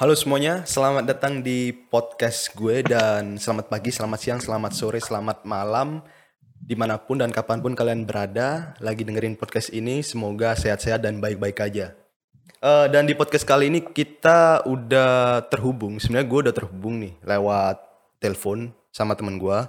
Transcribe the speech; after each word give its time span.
Halo 0.00 0.16
semuanya, 0.16 0.64
selamat 0.64 1.04
datang 1.04 1.44
di 1.44 1.68
podcast 1.68 2.56
gue 2.56 2.80
dan 2.80 3.36
selamat 3.36 3.68
pagi, 3.68 3.92
selamat 3.92 4.18
siang, 4.24 4.40
selamat 4.40 4.72
sore, 4.72 4.96
selamat 4.96 5.44
malam 5.44 6.00
di 6.64 6.72
mana 6.72 6.96
pun 6.96 7.20
dan 7.20 7.28
kapan 7.28 7.60
pun 7.60 7.76
kalian 7.76 8.08
berada 8.08 8.72
lagi 8.80 9.04
dengerin 9.04 9.36
podcast 9.36 9.68
ini 9.68 10.00
semoga 10.00 10.56
sehat-sehat 10.56 11.04
dan 11.04 11.20
baik-baik 11.20 11.60
aja. 11.60 11.92
Uh, 12.64 12.88
dan 12.88 13.04
di 13.04 13.12
podcast 13.12 13.44
kali 13.44 13.68
ini 13.68 13.84
kita 13.84 14.64
udah 14.64 15.44
terhubung, 15.52 16.00
sebenarnya 16.00 16.24
gue 16.24 16.40
udah 16.48 16.54
terhubung 16.56 16.96
nih 16.96 17.12
lewat 17.28 17.76
telepon 18.16 18.72
sama 18.96 19.12
temen 19.12 19.36
gue, 19.36 19.60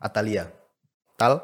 Atalia. 0.00 0.48
Tal? 1.20 1.36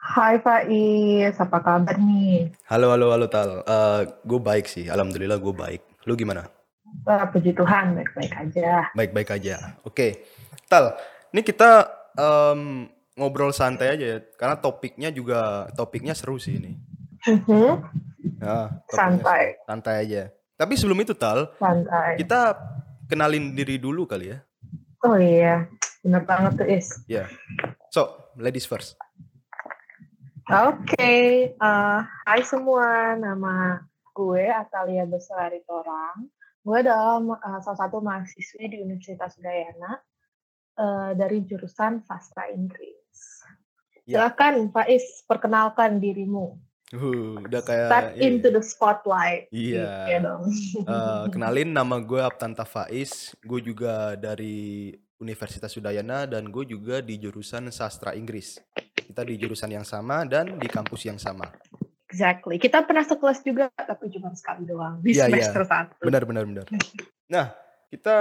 Hai 0.00 0.40
Faiz, 0.40 1.36
apa 1.36 1.60
kabar 1.60 2.00
nih? 2.00 2.56
Halo, 2.72 2.88
halo, 2.88 3.12
halo 3.12 3.28
Tal. 3.28 3.60
Uh, 3.68 4.08
gue 4.24 4.40
baik 4.40 4.64
sih, 4.64 4.88
alhamdulillah 4.88 5.36
gue 5.36 5.52
baik. 5.52 5.84
Lu 6.08 6.16
gimana? 6.16 6.63
Wah, 7.04 7.28
puji 7.28 7.52
Tuhan, 7.52 8.00
baik-baik 8.00 8.32
aja. 8.32 8.88
Baik-baik 8.96 9.28
aja. 9.36 9.76
Oke, 9.84 10.24
Tal. 10.72 10.96
Ini 11.36 11.44
kita 11.44 11.84
um, 12.16 12.88
ngobrol 13.12 13.52
santai 13.52 13.92
aja 13.92 14.04
ya, 14.16 14.18
karena 14.40 14.56
topiknya 14.56 15.12
juga 15.12 15.68
topiknya 15.76 16.16
seru 16.16 16.40
sih 16.40 16.56
ini. 16.56 16.72
Mhm. 17.28 17.70
Ya, 18.40 18.80
Santai. 18.88 19.60
Santai 19.68 19.94
aja. 20.08 20.32
Tapi 20.56 20.80
sebelum 20.80 21.04
itu 21.04 21.12
Tal, 21.12 21.52
Santai. 21.60 22.16
kita 22.16 22.56
kenalin 23.04 23.52
diri 23.52 23.76
dulu 23.76 24.08
kali 24.08 24.32
ya. 24.32 24.38
Oh 25.04 25.20
iya, 25.20 25.68
bener 26.00 26.24
banget 26.24 26.56
tuh 26.56 26.68
Is. 26.72 26.88
Ya. 27.04 27.28
So, 27.92 28.32
ladies 28.40 28.64
first. 28.64 28.96
Oke, 30.48 31.52
eh, 31.52 31.98
hai 32.24 32.40
semua, 32.44 33.16
nama 33.16 33.84
gue 34.16 34.44
Atalia 34.48 35.04
Beselari 35.04 35.60
Torang. 35.68 36.32
Gue 36.64 36.80
adalah 36.80 37.20
eh, 37.20 37.60
salah 37.60 37.78
satu 37.84 38.00
mahasiswi 38.00 38.64
di 38.72 38.80
Universitas 38.80 39.36
Udayana 39.36 40.00
eh, 40.80 41.10
dari 41.12 41.44
jurusan 41.44 42.00
Sastra 42.02 42.48
Inggris. 42.48 43.44
Ya. 44.08 44.28
Silakan 44.28 44.72
Faiz, 44.72 45.24
perkenalkan 45.28 46.00
dirimu. 46.00 46.56
Uh, 46.92 47.40
udah 47.42 47.64
kayak 47.64 47.88
Step 47.90 48.06
ini. 48.14 48.22
into 48.22 48.48
the 48.52 48.62
spotlight. 48.62 49.48
Iya. 49.50 49.92
Iya 50.08 50.18
dong. 50.20 50.42
Eh, 50.84 51.24
kenalin 51.32 51.72
nama 51.72 51.96
gue 51.98 52.20
Aptanta 52.20 52.62
Faiz. 52.68 53.32
Gue 53.40 53.64
juga 53.64 54.14
dari 54.14 54.92
Universitas 55.16 55.72
Udayana 55.74 56.28
dan 56.28 56.52
gue 56.52 56.64
juga 56.68 57.00
di 57.00 57.16
jurusan 57.16 57.72
Sastra 57.72 58.12
Inggris. 58.12 58.60
Kita 58.94 59.24
di 59.24 59.40
jurusan 59.40 59.72
yang 59.72 59.86
sama 59.86 60.28
dan 60.28 60.60
di 60.60 60.68
kampus 60.68 61.08
yang 61.08 61.16
sama. 61.16 61.48
Exactly. 62.14 62.62
Kita 62.62 62.86
pernah 62.86 63.02
sekelas 63.02 63.42
juga, 63.42 63.66
tapi 63.74 64.06
cuma 64.14 64.30
sekali 64.38 64.62
doang 64.62 65.02
di 65.02 65.10
Iya, 65.10 65.26
iya. 65.26 65.50
semester 65.50 65.66
satu. 65.66 65.98
Benar, 66.06 66.22
benar, 66.22 66.46
benar. 66.46 66.66
Nah, 67.24 67.50
kita 67.90 68.16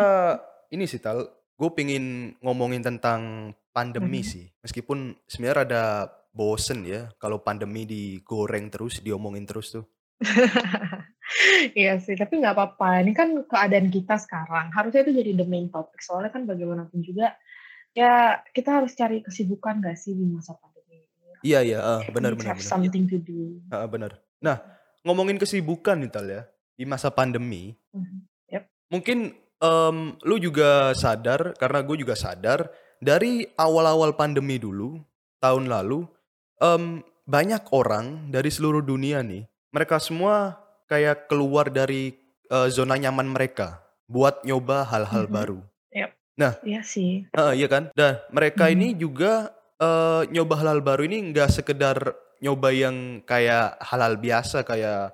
ini 0.72 0.90
sih 0.90 0.98
Tal, 0.98 1.22
gue 1.54 1.70
pingin 1.78 2.34
ngomongin 2.42 2.82
tentang 2.82 3.54
pandemi 3.70 4.24
Mhm. 4.24 4.26
sih. 4.26 4.46
Meskipun 4.66 5.14
sebenarnya 5.30 5.64
ada 5.70 5.84
bosen 6.34 6.82
ya 6.82 7.14
kalau 7.22 7.38
pandemi 7.38 7.86
digoreng 7.86 8.74
terus, 8.74 8.98
diomongin 8.98 9.46
terus 9.46 9.78
tuh. 9.78 9.86
Iya 11.74 11.98
sih, 12.04 12.20
tapi 12.20 12.38
nggak 12.44 12.54
apa-apa. 12.54 13.00
Ini 13.02 13.12
kan 13.16 13.30
keadaan 13.48 13.88
kita 13.90 14.20
sekarang. 14.20 14.70
Harusnya 14.76 15.08
itu 15.08 15.16
jadi 15.16 15.32
the 15.34 15.48
main 15.48 15.72
topic. 15.72 16.04
Soalnya 16.04 16.30
kan 16.30 16.44
bagaimanapun 16.44 17.00
juga, 17.00 17.34
ya 17.96 18.44
kita 18.52 18.82
harus 18.84 18.94
cari 18.94 19.24
kesibukan 19.24 19.80
gak 19.80 19.98
sih 19.98 20.14
di 20.14 20.26
masa 20.28 20.54
pandemi. 20.58 20.73
Iya, 21.44 21.60
iya, 21.60 21.80
ah, 21.84 22.02
benar, 22.08 22.34
benar, 22.40 22.56
have 22.56 22.64
benar. 22.64 22.72
something 22.72 23.04
to 23.06 23.20
do. 23.20 23.60
Ah, 23.68 23.84
benar. 23.84 24.16
Nah, 24.40 24.64
ngomongin 25.04 25.36
kesibukan 25.36 26.00
nih 26.00 26.12
Tal 26.12 26.28
ya, 26.32 26.42
di 26.74 26.88
masa 26.88 27.12
pandemi, 27.12 27.76
Mhm. 27.92 28.18
Yep. 28.50 28.64
mungkin 28.90 29.18
em, 29.64 29.98
lu 30.24 30.36
juga 30.40 30.92
sadar, 30.92 31.56
karena 31.56 31.80
gue 31.84 31.96
juga 32.00 32.16
sadar, 32.16 32.68
dari 33.00 33.48
awal-awal 33.56 34.16
pandemi 34.16 34.60
dulu, 34.60 35.00
tahun 35.40 35.68
lalu, 35.68 36.04
em, 36.60 37.00
banyak 37.24 37.64
orang 37.72 38.28
dari 38.28 38.52
seluruh 38.52 38.84
dunia 38.84 39.24
nih, 39.24 39.44
mereka 39.72 40.00
semua 40.00 40.60
kayak 40.88 41.28
keluar 41.28 41.68
dari 41.68 42.20
eh, 42.52 42.70
zona 42.70 43.00
nyaman 43.00 43.34
mereka 43.34 43.82
buat 44.06 44.44
nyoba 44.46 44.84
hal-hal 44.86 45.26
Mhm. 45.26 45.34
baru. 45.34 45.60
Iya 46.66 46.82
sih. 46.82 47.26
Heeh, 47.30 47.54
iya 47.62 47.68
kan? 47.70 47.90
Dan 47.94 48.18
mereka 48.30 48.68
Mhm. 48.68 48.74
ini 48.74 48.88
juga 48.94 49.54
eh, 49.84 50.22
nyoba 50.32 50.54
hal-hal 50.64 50.80
baru 50.80 51.04
ini 51.04 51.36
nggak 51.36 51.50
sekedar 51.52 51.98
nyoba 52.40 52.70
yang 52.72 53.20
kayak 53.24 53.76
hal-hal 53.84 54.16
biasa 54.16 54.64
kayak 54.64 55.12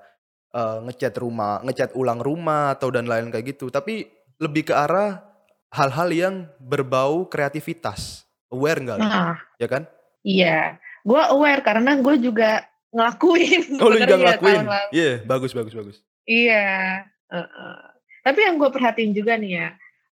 eh, 0.50 0.78
ngecat 0.86 1.14
rumah, 1.18 1.58
ngecat 1.66 1.90
ulang 1.94 2.22
rumah 2.22 2.74
atau 2.74 2.90
dan 2.94 3.06
lain 3.10 3.30
kayak 3.30 3.54
gitu, 3.54 3.66
tapi 3.70 4.06
lebih 4.38 4.70
ke 4.70 4.74
arah 4.74 5.22
hal-hal 5.70 6.08
yang 6.10 6.34
berbau 6.58 7.26
kreativitas. 7.26 8.26
Aware 8.50 8.82
nggak? 8.82 8.98
Nah, 8.98 9.38
Ya 9.62 9.68
kan? 9.70 9.86
iya. 10.26 10.78
Gue 11.06 11.22
aware 11.22 11.62
karena 11.62 11.96
gue 11.96 12.18
juga 12.20 12.66
ngelakuin 12.92 13.78
Oh, 13.78 13.88
lu 13.88 13.96
juga 14.02 14.18
ngelakuin? 14.18 14.66
Iya, 14.90 15.22
bagus, 15.24 15.54
bagus, 15.54 15.72
bagus. 15.72 15.96
Iya. 16.26 17.06
heeh. 17.30 17.78
Tapi 18.20 18.38
yang 18.42 18.58
gue 18.58 18.68
perhatiin 18.68 19.14
juga 19.14 19.38
nih 19.38 19.52
ya, 19.54 19.68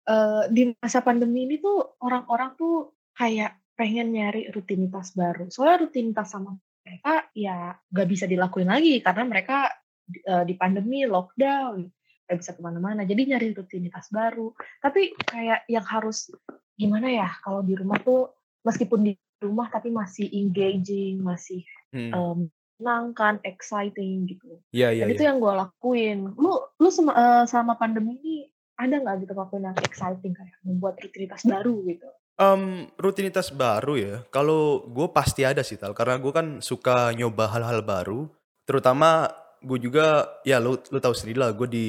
eh, 0.06 0.44
di 0.52 0.76
masa 0.78 1.00
pandemi 1.00 1.48
ini 1.48 1.58
tuh 1.58 1.96
orang-orang 2.04 2.54
tuh 2.54 2.92
kayak 3.16 3.56
pengen 3.76 4.16
nyari 4.16 4.50
rutinitas 4.50 5.12
baru. 5.14 5.52
Soalnya 5.52 5.88
rutinitas 5.88 6.32
sama 6.32 6.56
mereka 6.86 7.28
ya 7.36 7.76
gak 7.76 8.08
bisa 8.08 8.26
dilakuin 8.26 8.72
lagi 8.72 9.04
karena 9.04 9.24
mereka 9.28 9.70
eh, 10.10 10.44
di 10.48 10.54
pandemi 10.56 11.04
lockdown, 11.04 11.86
gak 12.26 12.38
bisa 12.40 12.52
ke 12.56 12.62
mana-mana. 12.64 13.04
Jadi 13.04 13.22
nyari 13.36 13.52
rutinitas 13.52 14.08
baru. 14.10 14.56
Tapi 14.80 15.14
kayak 15.20 15.68
yang 15.68 15.86
harus 15.86 16.32
gimana 16.76 17.12
ya 17.12 17.30
kalau 17.44 17.62
di 17.64 17.76
rumah 17.76 18.00
tuh 18.00 18.32
meskipun 18.64 19.12
di 19.12 19.14
rumah 19.44 19.68
tapi 19.70 19.92
masih 19.92 20.32
engaging, 20.32 21.22
masih 21.22 21.62
Hmm. 21.96 22.12
em, 22.12 22.40
menyenangkan, 22.76 23.40
exciting 23.48 24.28
gitu. 24.28 24.60
Iya, 24.76 24.92
iya, 24.92 25.08
Dan 25.08 25.16
itu 25.16 25.24
iya. 25.24 25.30
yang 25.32 25.38
gue 25.40 25.54
lakuin. 25.56 26.20
Lu 26.36 26.60
lu 26.76 26.90
sema- 26.92 27.16
eh, 27.16 27.44
selama 27.48 27.80
pandemi 27.80 28.20
ini 28.20 28.36
ada 28.76 29.00
nggak 29.00 29.24
gitu 29.24 29.32
ngelakuin 29.32 29.64
yang 29.72 29.78
exciting 29.80 30.36
kayak 30.36 30.60
membuat 30.68 31.00
rutinitas 31.00 31.48
baru 31.48 31.80
gitu? 31.88 32.10
Em, 32.36 32.92
rutinitas 33.00 33.48
baru 33.48 33.96
ya. 33.96 34.16
Kalau 34.28 34.84
gue 34.92 35.08
pasti 35.16 35.48
ada 35.48 35.64
sih 35.64 35.80
tal, 35.80 35.96
karena 35.96 36.20
gue 36.20 36.32
kan 36.36 36.60
suka 36.60 37.16
nyoba 37.16 37.48
hal-hal 37.48 37.80
baru. 37.80 38.28
Terutama 38.68 39.32
gue 39.64 39.80
juga, 39.80 40.28
ya 40.44 40.60
lu 40.60 40.76
lu 40.92 41.00
tahu 41.00 41.16
sendiri 41.16 41.40
lah, 41.40 41.56
gue 41.56 41.68
di 41.68 41.88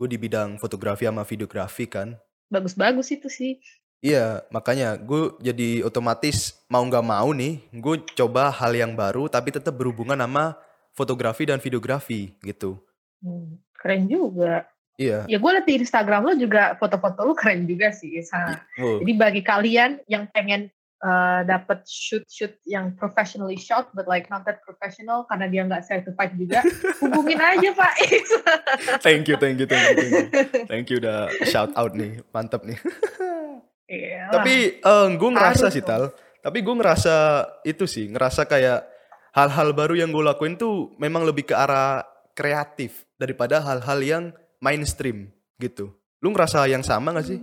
gue 0.00 0.08
di 0.08 0.16
bidang 0.16 0.56
fotografi 0.56 1.04
sama 1.04 1.28
videografi 1.28 1.84
kan. 1.84 2.16
Bagus-bagus 2.48 3.12
itu 3.12 3.28
sih. 3.28 3.60
Iya, 4.04 4.44
makanya 4.52 5.00
gue 5.00 5.36
jadi 5.40 5.84
otomatis 5.84 6.60
mau 6.68 6.84
nggak 6.84 7.04
mau 7.04 7.32
nih, 7.36 7.60
gue 7.72 7.96
coba 8.16 8.52
hal 8.52 8.72
yang 8.76 8.92
baru 8.92 9.28
tapi 9.32 9.52
tetap 9.52 9.76
berhubungan 9.76 10.20
sama 10.20 10.60
fotografi 10.92 11.48
dan 11.48 11.60
videografi 11.60 12.36
gitu. 12.44 12.80
Hmm, 13.24 13.60
keren 13.76 14.04
juga. 14.08 14.68
Iya. 14.94 15.26
Ya 15.26 15.38
gue 15.42 15.50
liat 15.50 15.66
di 15.66 15.74
Instagram 15.82 16.22
lo 16.22 16.34
juga 16.38 16.78
foto-foto 16.78 17.26
lu 17.26 17.34
keren 17.34 17.66
juga 17.66 17.90
sih. 17.90 18.22
Wow. 18.78 19.02
Jadi 19.02 19.12
bagi 19.18 19.42
kalian 19.42 19.98
yang 20.06 20.30
pengen 20.30 20.70
eh, 21.02 21.40
dapat 21.42 21.82
shoot-shoot 21.82 22.54
yang 22.62 22.94
professionally 22.94 23.58
shot 23.58 23.90
but 23.90 24.06
like 24.06 24.30
not 24.30 24.46
that 24.46 24.62
professional 24.62 25.26
karena 25.26 25.50
dia 25.50 25.62
nggak 25.66 25.82
certified 25.82 26.38
juga, 26.38 26.62
hubungin 27.02 27.42
aja 27.42 27.74
Pak 27.74 27.94
Is. 28.06 28.30
Thank 29.02 29.26
you, 29.26 29.34
thank 29.34 29.58
you, 29.58 29.66
thank 29.66 29.82
you, 29.82 29.94
thank 29.98 30.10
you. 30.14 30.24
Thank 30.70 30.84
you 30.94 30.96
udah 31.02 31.26
shout 31.50 31.74
out 31.74 31.98
nih, 31.98 32.22
mantap 32.30 32.62
nih. 32.62 32.78
Iya. 33.90 34.30
Tapi 34.30 34.80
gue 35.18 35.30
ngerasa 35.34 35.68
Harus 35.68 35.76
sih. 35.76 35.84
Tal. 35.84 36.14
Tapi 36.44 36.60
gue 36.60 36.74
ngerasa 36.76 37.16
itu 37.64 37.88
sih, 37.88 38.12
ngerasa 38.12 38.44
kayak 38.44 38.84
hal-hal 39.32 39.72
baru 39.72 39.96
yang 39.96 40.12
gue 40.12 40.22
lakuin 40.22 40.54
tuh 40.60 40.92
memang 41.00 41.24
lebih 41.24 41.48
ke 41.48 41.54
arah 41.56 42.04
kreatif 42.36 43.08
daripada 43.16 43.64
hal-hal 43.64 43.98
yang 44.04 44.24
mainstream 44.64 45.28
gitu. 45.60 45.92
Lu 46.24 46.32
ngerasa 46.32 46.64
yang 46.64 46.80
sama 46.80 47.12
gak 47.12 47.28
sih? 47.28 47.40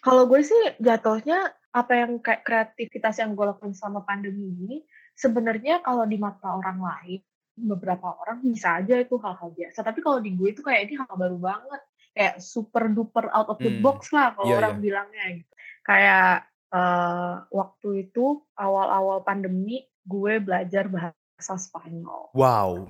Kalau 0.00 0.24
gue 0.24 0.40
sih 0.40 0.56
jatuhnya 0.80 1.52
apa 1.68 1.92
yang 1.92 2.16
kayak 2.24 2.48
kreativitas 2.48 3.20
yang 3.20 3.36
gue 3.36 3.44
lakukan 3.44 3.76
selama 3.76 4.08
pandemi 4.08 4.56
ini 4.56 4.76
sebenarnya 5.12 5.84
kalau 5.84 6.08
di 6.08 6.16
mata 6.16 6.56
orang 6.56 6.80
lain 6.80 7.20
beberapa 7.58 8.14
orang 8.24 8.40
bisa 8.40 8.80
aja 8.80 8.96
itu 8.96 9.20
hal-hal 9.20 9.52
biasa. 9.52 9.84
Tapi 9.84 10.00
kalau 10.00 10.22
di 10.22 10.32
gue 10.32 10.54
itu 10.56 10.64
kayak 10.64 10.88
ini 10.88 10.94
hal 10.96 11.12
baru 11.12 11.36
banget. 11.36 11.82
Kayak 12.16 12.40
super 12.40 12.88
duper 12.88 13.30
out 13.30 13.52
of 13.52 13.58
the 13.60 13.68
Hmm, 13.68 13.84
box 13.84 14.10
lah 14.10 14.32
kalau 14.34 14.50
iya, 14.50 14.56
orang 14.58 14.80
bilangnya 14.80 15.24
gitu. 15.38 15.52
Kayak 15.84 16.48
eh, 16.72 17.34
waktu 17.52 17.88
itu 18.08 18.42
awal-awal 18.56 19.22
pandemi 19.22 19.86
gue 20.08 20.40
belajar 20.40 20.88
bahasa 20.88 21.54
Spanyol. 21.58 22.32
Wow. 22.32 22.88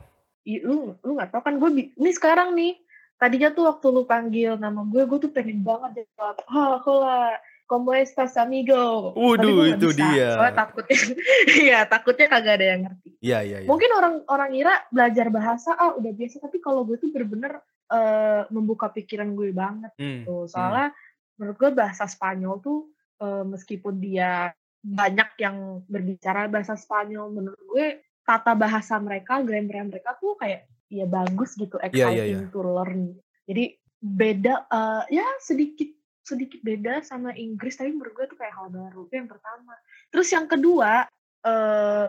I- 0.49 0.63
lu 0.65 0.97
lu 1.03 1.11
nggak 1.19 1.35
tau 1.35 1.43
kan? 1.45 1.61
Gue 1.61 1.93
ini 1.93 2.11
sekarang 2.15 2.55
nih 2.57 2.79
tadinya 3.19 3.51
tuh 3.51 3.67
waktu 3.67 3.87
lu 3.91 4.03
panggil 4.07 4.55
nama 4.57 4.81
gue 4.87 5.03
gue 5.05 5.19
tuh 5.19 5.33
pengen 5.35 5.61
banget 5.61 6.07
jawab 6.15 6.39
ah 6.47 6.79
hola 6.81 7.35
como 7.69 7.93
estás 7.93 8.39
amigo 8.41 9.13
Waduh, 9.13 9.77
itu 9.77 9.93
bisa 9.93 10.01
dia. 10.09 10.29
soalnya 10.39 10.55
takutnya 10.57 10.97
iya 11.67 11.79
takutnya 11.85 12.27
kagak 12.31 12.55
ada 12.57 12.67
yang 12.73 12.81
ngerti 12.89 13.09
Iya, 13.19 13.39
iya, 13.43 13.59
iya. 13.61 13.69
mungkin 13.69 13.91
orang 13.93 14.15
orang 14.31 14.51
kira 14.55 14.75
belajar 14.89 15.27
bahasa 15.29 15.71
ah 15.75 15.93
udah 15.93 16.13
biasa 16.15 16.39
tapi 16.39 16.63
kalau 16.63 16.87
gue 16.87 16.97
tuh 16.97 17.11
bener-bener 17.11 17.59
uh, 17.91 18.47
membuka 18.49 18.89
pikiran 18.89 19.35
gue 19.35 19.51
banget 19.51 19.91
Hmm, 19.99 20.23
tuh. 20.25 20.47
hmm. 20.47 20.51
Soalnya 20.55 20.89
menurut 21.37 21.57
gue 21.59 21.71
bahasa 21.75 22.05
Spanyol 22.07 22.55
tuh 22.63 22.79
uh, 23.21 23.43
meskipun 23.43 23.99
dia 23.99 24.55
banyak 24.79 25.35
yang 25.43 25.83
berbicara 25.91 26.47
bahasa 26.47 26.79
Spanyol, 26.79 27.35
menurut 27.35 27.59
gue 27.67 27.87
tata 28.23 28.55
bahasa 28.55 28.95
mereka, 29.03 29.43
grammar 29.43 29.91
mereka 29.91 30.15
tuh 30.17 30.39
kayak 30.39 30.71
ya 30.89 31.05
bagus 31.05 31.55
gitu, 31.57 31.77
Iya, 31.81 31.89
iya, 31.89 31.93
iya. 31.93 32.09
exciting 32.09 32.45
to 32.53 32.61
learn. 32.65 33.01
Jadi 33.49 33.65
beda 33.99 34.71
uh, 34.71 35.03
ya 35.11 35.27
sedikit 35.43 35.91
sedikit 36.23 36.61
beda 36.63 37.03
sama 37.03 37.35
Inggris 37.35 37.81
tapi 37.81 37.91
menurut 37.91 38.15
gue 38.15 38.27
tuh 38.31 38.39
kayak 38.39 38.55
hal 38.55 38.69
baru 38.71 39.09
itu 39.09 39.15
yang 39.17 39.31
pertama 39.33 39.75
terus 40.13 40.29
yang 40.31 40.47
kedua 40.47 41.09
uh, 41.43 42.07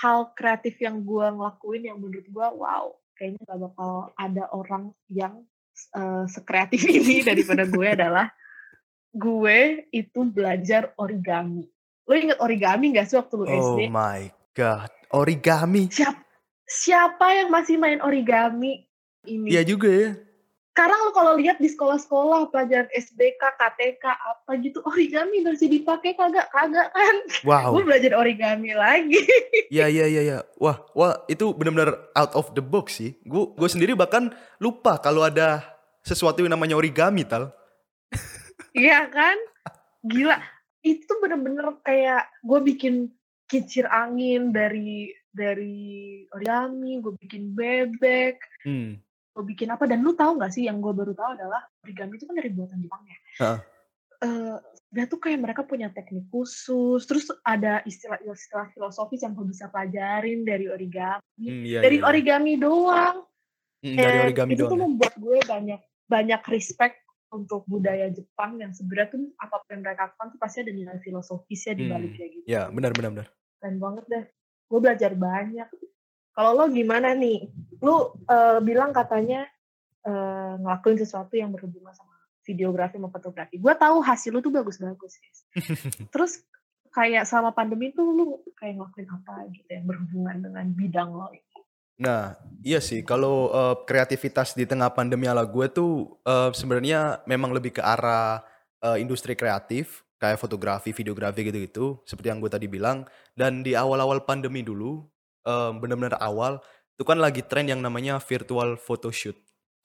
hal 0.00 0.18
kreatif 0.38 0.78
yang 0.78 1.02
gue 1.02 1.26
ngelakuin 1.34 1.82
yang 1.90 1.98
menurut 1.98 2.26
gue 2.28 2.46
wow 2.62 2.94
kayaknya 3.18 3.40
gak 3.48 3.58
bakal 3.58 4.12
ada 4.14 4.44
orang 4.54 4.84
yang 5.10 5.42
uh, 5.96 6.28
sekreatif 6.30 6.84
ini 7.02 7.24
daripada 7.26 7.66
gue 7.66 7.86
adalah 7.90 8.30
gue 9.10 9.88
itu 9.90 10.20
belajar 10.28 10.94
origami 11.00 11.66
lo 12.06 12.12
inget 12.14 12.38
origami 12.38 12.92
gak 12.94 13.08
sih 13.08 13.18
waktu 13.18 13.34
lu 13.34 13.44
Oh 13.48 13.50
SD 13.50 13.88
my 13.88 14.30
god, 14.52 14.90
origami. 15.16 15.88
siapa 15.88 16.22
siapa 16.64 17.26
yang 17.34 17.48
masih 17.50 17.76
main 17.76 17.98
origami 18.00 18.86
ini 19.22 19.54
Iya 19.54 19.62
juga 19.62 19.90
ya. 19.90 20.10
sekarang 20.72 20.98
lo 21.04 21.12
kalau 21.12 21.32
lihat 21.36 21.60
di 21.60 21.68
sekolah-sekolah 21.68 22.48
pelajaran 22.48 22.88
SBK, 22.96 23.42
KTK 23.60 24.04
apa 24.08 24.50
gitu 24.56 24.80
origami 24.88 25.44
masih 25.44 25.68
dipakai 25.68 26.16
kagak 26.16 26.48
kagak 26.48 26.88
kan? 26.96 27.16
Wow. 27.44 27.76
Gue 27.76 27.84
belajar 27.84 28.16
origami 28.16 28.72
lagi. 28.72 29.20
Iya 29.68 29.88
iya 29.92 30.04
iya 30.08 30.22
iya. 30.24 30.38
Wah, 30.56 30.80
wah 30.96 31.28
itu 31.28 31.52
benar-benar 31.52 32.08
out 32.16 32.32
of 32.32 32.56
the 32.56 32.64
box 32.64 32.96
sih. 33.04 33.12
Gue 33.24 33.52
gue 33.52 33.68
sendiri 33.68 33.92
bahkan 33.92 34.32
lupa 34.56 34.96
kalau 34.96 35.28
ada 35.28 35.60
sesuatu 36.00 36.40
yang 36.40 36.56
namanya 36.56 36.76
origami 36.76 37.24
tal. 37.28 37.52
Iya 38.72 39.12
kan? 39.12 39.36
Gila. 40.08 40.40
Itu 40.80 41.20
bener-bener 41.20 41.78
kayak 41.84 42.32
gue 42.40 42.58
bikin 42.64 43.12
kincir 43.44 43.84
angin 43.92 44.56
dari 44.56 45.12
dari 45.32 45.80
origami, 46.28 47.00
gue 47.00 47.12
bikin 47.18 47.52
bebek, 47.52 48.36
Hmm. 48.62 49.00
gue 49.32 49.44
bikin 49.48 49.72
apa 49.72 49.88
dan 49.88 50.04
lu 50.04 50.12
tahu 50.12 50.36
nggak 50.36 50.52
sih 50.52 50.68
yang 50.68 50.78
gue 50.78 50.92
baru 50.92 51.16
tahu 51.16 51.30
adalah 51.34 51.64
origami 51.82 52.20
itu 52.20 52.28
kan 52.28 52.36
dari 52.36 52.50
buatan 52.52 52.78
Jepang 52.78 53.02
ya. 53.02 53.18
Heeh. 53.40 53.58
Eh, 54.22 54.56
dia 54.92 55.04
tuh 55.08 55.18
kayak 55.18 55.40
mereka 55.40 55.64
punya 55.64 55.88
teknik 55.88 56.28
khusus, 56.28 57.02
terus 57.02 57.26
ada 57.42 57.80
istilah-istilah 57.82 58.70
filosofis 58.70 59.24
yang 59.24 59.32
gue 59.32 59.48
bisa 59.48 59.66
pelajarin 59.66 60.44
dari 60.44 60.68
origami, 60.68 61.42
Hmm, 61.42 61.64
iya, 61.64 61.80
dari 61.80 61.96
iya, 61.98 62.04
iya. 62.04 62.10
origami 62.12 62.52
doang. 62.54 63.24
Hmm, 63.82 63.96
dari 63.98 64.18
origami 64.20 64.54
itu 64.54 64.62
tuh 64.62 64.68
doang. 64.68 64.78
ya. 64.78 64.84
membuat 64.86 65.14
gue 65.18 65.38
banyak 65.42 65.80
banyak 66.06 66.42
respect 66.46 67.00
untuk 67.32 67.64
budaya 67.64 68.12
Jepang 68.12 68.60
yang 68.60 68.70
sebenarnya 68.70 69.16
tuh 69.16 69.32
apa 69.40 69.56
pun 69.58 69.68
yang 69.72 69.82
mereka 69.82 70.02
lakukan 70.06 70.26
tuh 70.28 70.38
pasti 70.38 70.60
ada 70.60 70.70
nilai 70.70 71.00
filosofisnya 71.00 71.72
di 71.72 71.82
Hmm, 71.82 71.92
baliknya 71.96 72.26
gitu. 72.28 72.44
Ya, 72.46 72.62
benar 72.68 72.92
benar 72.92 73.10
benar. 73.10 73.28
Keren 73.58 73.76
banget 73.80 74.04
deh. 74.06 74.24
Gue 74.72 74.80
belajar 74.80 75.12
banyak. 75.12 75.68
Kalau 76.32 76.56
lo 76.56 76.64
gimana 76.72 77.12
nih? 77.12 77.52
Lu 77.84 78.16
eh, 78.24 78.58
bilang 78.64 78.96
katanya 78.96 79.44
eh, 80.00 80.52
ngelakuin 80.56 80.96
sesuatu 80.96 81.36
yang 81.36 81.52
berhubungan 81.52 81.92
sama 81.92 82.16
videografi 82.48 82.96
sama 82.96 83.12
fotografi. 83.12 83.60
Gue 83.60 83.76
tahu 83.76 84.00
hasil 84.00 84.32
lu 84.32 84.40
tuh 84.40 84.48
bagus-bagus. 84.48 85.20
Terus 86.16 86.40
kayak 86.88 87.28
selama 87.28 87.52
pandemi 87.52 87.92
tuh 87.92 88.08
lu 88.16 88.24
kayak 88.56 88.80
ngelakuin 88.80 89.08
apa 89.12 89.34
gitu 89.52 89.68
yang 89.68 89.84
berhubungan 89.84 90.36
dengan 90.40 90.66
bidang 90.72 91.12
lo 91.12 91.28
ini? 91.36 91.52
Nah, 92.00 92.34
iya 92.64 92.80
sih. 92.80 93.04
Kalau 93.04 93.52
eh, 93.52 93.76
kreativitas 93.84 94.56
di 94.56 94.64
tengah 94.64 94.88
pandemi 94.96 95.28
ala 95.28 95.44
gue 95.44 95.68
tuh 95.68 96.16
eh, 96.24 96.50
sebenarnya 96.56 97.20
memang 97.28 97.52
lebih 97.52 97.76
ke 97.76 97.82
arah 97.84 98.40
eh, 98.80 98.98
industri 99.04 99.36
kreatif, 99.36 100.00
kayak 100.22 100.38
fotografi, 100.38 100.94
videografi 100.94 101.42
gitu-gitu, 101.42 101.98
seperti 102.06 102.30
yang 102.30 102.38
gue 102.38 102.46
tadi 102.46 102.70
bilang. 102.70 103.02
Dan 103.34 103.66
di 103.66 103.74
awal-awal 103.74 104.22
pandemi 104.22 104.62
dulu, 104.62 105.02
eh, 105.42 105.70
benar-benar 105.74 106.22
awal, 106.22 106.62
itu 106.94 107.02
kan 107.02 107.18
lagi 107.18 107.42
tren 107.42 107.66
yang 107.66 107.82
namanya 107.82 108.22
virtual 108.22 108.78
photoshoot. 108.78 109.34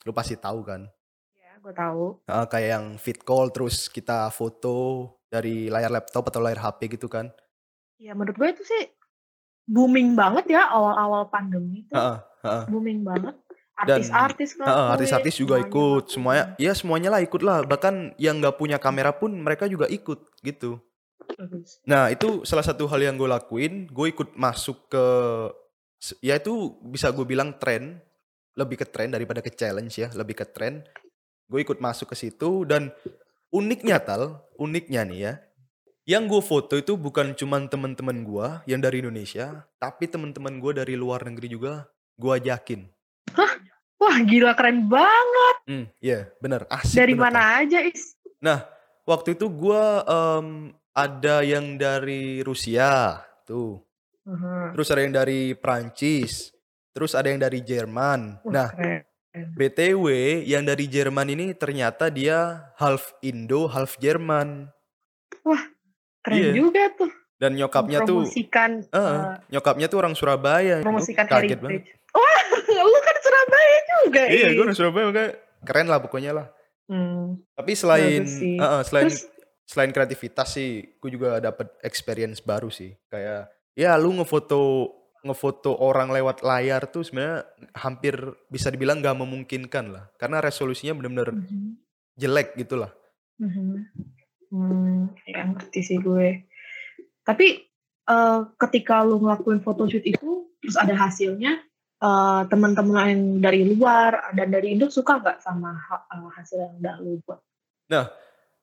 Lu 0.06 0.14
pasti 0.14 0.38
tahu 0.38 0.62
kan? 0.62 0.86
Ya, 1.34 1.58
gue 1.58 1.74
tahu. 1.74 2.22
Eh, 2.30 2.46
kayak 2.46 2.68
yang 2.70 2.86
fit 3.02 3.18
call, 3.26 3.50
terus 3.50 3.90
kita 3.90 4.30
foto 4.30 5.10
dari 5.26 5.66
layar 5.66 5.90
laptop 5.90 6.30
atau 6.30 6.38
layar 6.38 6.62
HP 6.62 6.94
gitu 6.94 7.10
kan? 7.10 7.34
Ya 7.98 8.14
menurut 8.14 8.38
gue 8.38 8.48
itu 8.54 8.62
sih 8.62 8.94
booming 9.66 10.14
banget 10.14 10.54
ya 10.54 10.70
awal-awal 10.70 11.26
pandemi 11.28 11.82
itu 11.82 11.92
Heeh, 11.92 12.18
heeh. 12.46 12.64
booming 12.70 13.02
banget. 13.02 13.34
Dan 13.86 14.02
Artis-artis 14.02 14.50
ngelakuin, 14.58 14.90
artis-artis 14.90 15.34
juga 15.38 15.54
semuanya 15.54 15.70
ikut, 15.70 16.04
semuanya, 16.10 16.44
ya 16.58 16.72
semuanya 16.74 17.08
lah 17.14 17.20
ikut 17.22 17.42
lah. 17.46 17.58
Bahkan 17.62 18.18
yang 18.18 18.42
nggak 18.42 18.58
punya 18.58 18.78
kamera 18.82 19.14
pun 19.14 19.30
mereka 19.30 19.70
juga 19.70 19.86
ikut 19.86 20.18
gitu. 20.42 20.82
Nah 21.86 22.10
itu 22.10 22.42
salah 22.42 22.66
satu 22.66 22.90
hal 22.90 22.98
yang 22.98 23.14
gue 23.14 23.30
lakuin, 23.30 23.86
gue 23.86 24.06
ikut 24.10 24.34
masuk 24.34 24.90
ke, 24.90 25.04
ya 26.18 26.34
itu 26.42 26.74
bisa 26.90 27.14
gue 27.14 27.22
bilang 27.22 27.54
tren, 27.54 28.02
lebih 28.58 28.82
ke 28.82 28.86
tren 28.90 29.14
daripada 29.14 29.38
ke 29.38 29.54
challenge 29.54 29.94
ya, 29.94 30.10
lebih 30.18 30.34
ke 30.34 30.46
tren. 30.50 30.82
Gue 31.46 31.62
ikut 31.62 31.78
masuk 31.78 32.10
ke 32.10 32.16
situ 32.18 32.66
dan 32.66 32.90
uniknya 33.54 34.02
tal, 34.02 34.42
uniknya 34.58 35.06
nih 35.06 35.20
ya, 35.22 35.32
yang 36.08 36.24
gue 36.26 36.40
foto 36.40 36.74
itu 36.74 36.96
bukan 36.96 37.36
cuman 37.36 37.68
teman-teman 37.68 38.24
gue 38.24 38.48
yang 38.66 38.80
dari 38.80 39.04
Indonesia, 39.04 39.68
tapi 39.78 40.08
teman-teman 40.08 40.56
gue 40.58 40.82
dari 40.82 40.96
luar 40.96 41.22
negeri 41.22 41.52
juga 41.52 41.86
gue 42.18 42.32
ajakin. 42.32 42.88
Wah 44.08 44.18
gila 44.24 44.56
keren 44.56 44.88
banget. 44.88 45.56
Hmm, 45.68 45.84
iya 46.00 46.32
bener, 46.40 46.64
asik 46.72 46.96
Dari 46.96 47.12
bener, 47.12 47.28
mana 47.28 47.60
aja 47.60 47.84
is? 47.84 48.16
Nah, 48.40 48.64
waktu 49.04 49.36
itu 49.36 49.52
gua 49.52 50.00
em, 50.08 50.72
ada 50.96 51.44
yang 51.44 51.76
dari 51.76 52.40
Rusia, 52.40 53.20
tuh. 53.44 53.84
Mhm. 54.24 54.72
Terus 54.72 54.88
ada 54.88 55.00
yang 55.04 55.14
dari 55.14 55.52
Prancis. 55.52 56.56
Terus 56.96 57.12
ada 57.12 57.28
yang 57.28 57.40
dari 57.40 57.60
Jerman. 57.60 58.40
Wah 58.44 58.52
Nah, 58.52 58.68
keren. 58.72 59.04
BTW 59.54 60.06
yang 60.48 60.64
dari 60.64 60.88
Jerman 60.88 61.28
ini 61.30 61.52
ternyata 61.52 62.08
dia 62.08 62.72
half 62.80 63.12
Indo, 63.20 63.68
half 63.68 64.00
Jerman. 64.00 64.72
Keren 66.24 66.36
iya. 66.40 66.52
juga 66.56 66.88
tuh. 66.96 67.12
Dan 67.38 67.54
nyokapnya 67.54 68.02
tuh 68.02 68.26
eh, 68.26 68.50
eh, 68.90 69.22
nyokapnya 69.54 69.86
tuh 69.86 69.98
orang 70.02 70.16
Surabaya. 70.18 70.82
Promosikan 70.82 71.28
kaget 71.30 71.60
banget. 71.62 71.86
heritage. 71.86 71.98
Wah, 72.18 72.40
kan 72.50 72.60
Surabaya 73.68 74.00
juga. 74.04 74.22
Iya, 74.28 74.46
gue 74.54 74.62
orang 74.64 74.76
Surabaya 74.76 75.04
makanya 75.08 75.32
keren 75.64 75.88
lah 75.88 76.00
pokoknya 76.00 76.32
lah. 76.32 76.46
Hmm, 76.88 77.44
Tapi 77.52 77.72
selain 77.76 78.24
eh, 78.24 78.56
eh, 78.56 78.82
selain 78.82 79.12
Terus 79.12 79.28
selain 79.68 79.92
kreativitas 79.92 80.56
sih, 80.56 80.96
gue 80.96 81.10
juga 81.12 81.36
dapet 81.44 81.68
experience 81.84 82.40
baru 82.40 82.72
sih. 82.72 82.96
Kayak 83.12 83.52
ya 83.76 83.92
lu 84.00 84.16
ngefoto 84.16 84.96
ngefoto 85.20 85.76
orang 85.76 86.08
lewat 86.08 86.40
layar 86.40 86.88
tuh 86.88 87.04
sebenarnya 87.04 87.44
hampir 87.76 88.16
bisa 88.48 88.72
dibilang 88.72 89.04
gak 89.04 89.18
memungkinkan 89.18 89.92
lah. 89.92 90.04
Karena 90.16 90.40
resolusinya 90.40 90.96
bener-bener 90.96 91.36
Mhm, 91.36 91.76
jelek 92.16 92.56
gitu 92.56 92.80
lah. 92.80 92.90
mhm. 93.36 93.84
Hmm, 94.48 95.12
ya 95.28 95.44
ngerti 95.44 95.80
sih 95.84 95.98
gue. 96.00 96.48
Tapi 97.20 97.46
eh, 98.08 98.40
ketika 98.56 99.04
lu 99.04 99.20
ngelakuin 99.20 99.60
photoshoot 99.60 100.00
itu 100.00 100.48
terus 100.64 100.80
ada 100.80 100.96
hasilnya, 100.96 101.60
eh, 101.98 102.42
teman-teman 102.46 103.06
yang 103.10 103.22
dari 103.38 103.62
luar 103.66 104.32
dan 104.32 104.48
dari 104.48 104.74
Indo 104.74 104.86
suka 104.88 105.18
nggak 105.18 105.38
sama 105.40 105.74
ha- 105.74 106.06
eh, 106.08 106.28
hasil 106.34 106.58
yang 106.58 106.74
udah 106.78 106.94
lu 106.98 107.18
buat? 107.22 107.40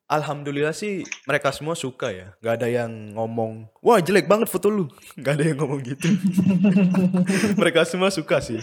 Alhamdulillah 0.06 0.70
sih 0.70 1.02
mereka 1.26 1.50
semua 1.50 1.74
suka 1.74 2.14
ya. 2.14 2.38
Gak 2.38 2.62
ada 2.62 2.70
yang 2.70 3.18
ngomong, 3.18 3.66
wah 3.82 3.98
jelek 3.98 4.30
banget 4.30 4.46
foto 4.54 4.70
lu. 4.70 4.86
Gak 5.24 5.42
ada 5.42 5.46
yang 5.50 5.58
ngomong 5.58 5.82
gitu. 5.82 6.06
mereka 7.60 7.82
semua 7.90 8.14
suka 8.14 8.38
sih. 8.38 8.62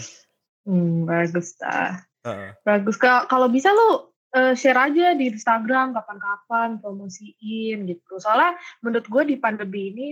Hmm, 0.63 1.03
bagus 1.03 1.59
dah. 1.59 1.99
Heeh. 2.23 2.55
Bagus. 2.63 2.95
Ka- 2.95 3.27
Kalau 3.27 3.51
bisa 3.51 3.75
lu 3.75 4.07
eh, 4.31 4.55
share 4.55 4.87
aja 4.87 5.19
di 5.19 5.35
Instagram 5.35 5.91
kapan-kapan 5.91 6.79
promosiin 6.79 7.91
gitu. 7.91 8.23
Soalnya 8.23 8.55
menurut 8.79 9.03
gue 9.11 9.23
di 9.27 9.35
pandemi 9.35 9.91
ini 9.91 10.07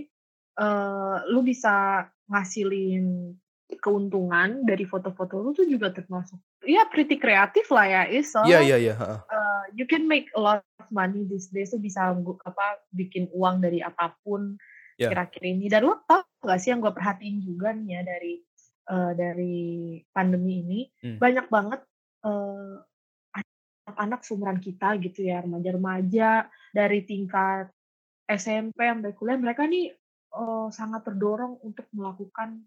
eh, 0.60 1.18
lu 1.32 1.48
bisa 1.48 2.04
ngasilin 2.28 3.32
keuntungan 3.80 4.66
dari 4.66 4.84
foto-foto 4.84 5.40
lu 5.40 5.52
tuh 5.54 5.68
juga 5.70 5.94
termasuk 5.94 6.36
ya 6.66 6.84
pretty 6.90 7.16
kreatif 7.16 7.70
lah 7.72 7.86
ya 7.88 8.02
is. 8.10 8.28
Iya 8.28 8.34
Soalnya 8.34 8.60
iya 8.66 8.78
iya. 8.78 8.96
heeh. 8.98 9.20
eh, 9.30 9.64
you 9.78 9.86
can 9.86 10.04
make 10.06 10.28
a 10.36 10.42
lot 10.42 10.62
of 10.80 10.88
money 10.90 11.24
these 11.24 11.48
days 11.50 11.72
tuh 11.72 11.80
bisa 11.80 12.12
apa 12.12 12.66
bikin 12.92 13.32
uang 13.32 13.62
dari 13.62 13.80
apa 13.80 14.14
pun 14.22 14.58
Ya. 15.00 15.10
kira-kira 15.10 15.50
ini. 15.50 15.66
Dan 15.66 15.90
lo 15.90 15.98
tau 16.06 16.22
gak 16.46 16.62
sih 16.62 16.70
yang 16.70 16.78
gue 16.78 16.94
perhatiin 16.94 17.42
juga 17.42 17.74
nih 17.74 17.90
ya 17.90 18.02
dari 18.06 18.34
eh, 18.86 19.12
dari 19.18 19.58
pandemi 20.14 20.62
ini 20.62 20.80
Hmm. 21.02 21.18
banyak 21.18 21.48
banget 21.50 21.82
eh, 22.22 22.76
anak-anak 23.34 24.22
seumuran 24.22 24.62
kita 24.62 24.94
gitu 25.02 25.26
ya 25.26 25.42
remaja-remaja 25.42 26.46
dari 26.70 27.02
tingkat 27.02 27.74
SMP 28.30 28.78
sampai 28.86 29.12
kuliah 29.18 29.40
mereka 29.42 29.66
nih 29.66 29.90
eh, 30.32 30.68
sangat 30.70 31.02
terdorong 31.02 31.58
untuk 31.66 31.90
melakukan 31.98 32.62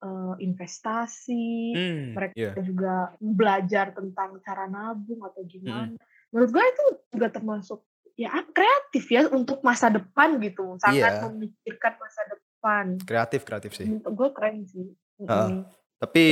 uh, 0.00 0.34
investasi, 0.36 1.72
Hmm, 1.72 2.04
mereka 2.16 2.34
iya. 2.36 2.52
juga 2.56 3.14
belajar 3.18 3.92
tentang 3.92 4.40
cara 4.40 4.66
nabung 4.66 5.20
atau 5.22 5.44
gimana. 5.44 5.92
Mhm. 5.92 5.96
Menurut 6.30 6.50
gue 6.50 6.64
itu 6.64 6.84
juga 7.12 7.28
termasuk 7.28 7.80
ya 8.14 8.30
kreatif 8.52 9.04
ya 9.08 9.26
untuk 9.28 9.64
masa 9.64 9.88
depan 9.88 10.36
gitu, 10.38 10.76
sangat 10.78 11.20
Iya. 11.20 11.24
memikirkan 11.26 11.96
masa 11.96 12.20
depan. 12.28 12.84
Kreatif 13.02 13.40
kreatif 13.44 13.72
sih. 13.72 13.86
Menurut 13.88 14.12
gue 14.12 14.28
keren 14.36 14.56
sih. 14.66 14.86
Heeh. 15.24 15.28
Mm-mm. 15.28 15.64
Tapi 16.00 16.26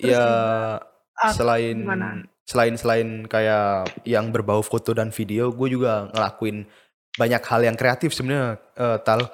Terus 0.00 0.08
ya 0.08 0.24
ah, 1.20 1.32
selain 1.32 1.84
gimana? 1.84 2.24
selain 2.48 2.74
selain 2.78 3.08
kayak 3.26 3.92
yang 4.08 4.32
berbau 4.32 4.64
foto 4.64 4.96
dan 4.96 5.12
video, 5.12 5.52
gue 5.52 5.68
juga 5.68 6.08
ngelakuin 6.12 6.64
banyak 7.16 7.42
hal 7.44 7.60
yang 7.64 7.76
kreatif 7.76 8.12
sebenarnya 8.12 8.56
eh, 8.76 8.98
tal. 9.04 9.28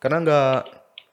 Karena 0.00 0.18
nggak 0.24 0.56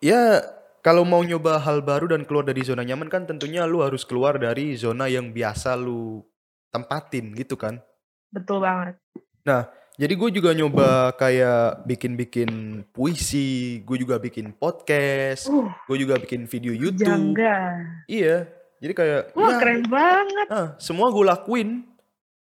ya 0.03 0.43
kalau 0.85 1.01
mau 1.01 1.25
nyoba 1.25 1.57
hal 1.57 1.81
baru 1.81 2.13
dan 2.13 2.29
keluar 2.29 2.45
dari 2.45 2.61
zona 2.61 2.85
nyaman 2.85 3.09
kan 3.09 3.25
tentunya 3.25 3.65
lu 3.65 3.81
harus 3.81 4.05
keluar 4.05 4.37
dari 4.37 4.77
zona 4.77 5.09
yang 5.09 5.33
biasa 5.33 5.73
lu 5.73 6.21
tempatin 6.69 7.33
gitu 7.33 7.57
kan. 7.57 7.81
Betul 8.29 8.61
banget. 8.61 9.01
Nah, 9.41 9.65
jadi 9.97 10.13
gue 10.13 10.29
juga 10.29 10.53
nyoba 10.53 11.09
kayak 11.17 11.89
bikin-bikin 11.89 12.85
puisi, 12.93 13.81
gue 13.81 13.97
juga 13.97 14.21
bikin 14.21 14.53
podcast, 14.53 15.49
Uh, 15.49 15.73
gue 15.89 16.05
juga 16.05 16.21
bikin 16.21 16.45
video 16.45 16.77
YouTube. 16.77 17.33
jangga. 17.33 17.81
Iya, 18.05 18.45
jadi 18.77 18.93
kayak 18.93 19.21
Wah, 19.33 19.49
ya 19.49 19.57
keren 19.57 19.83
banget. 19.89 20.47
ah, 20.53 20.67
semua 20.77 21.09
gue 21.09 21.25
lakuin. 21.25 21.81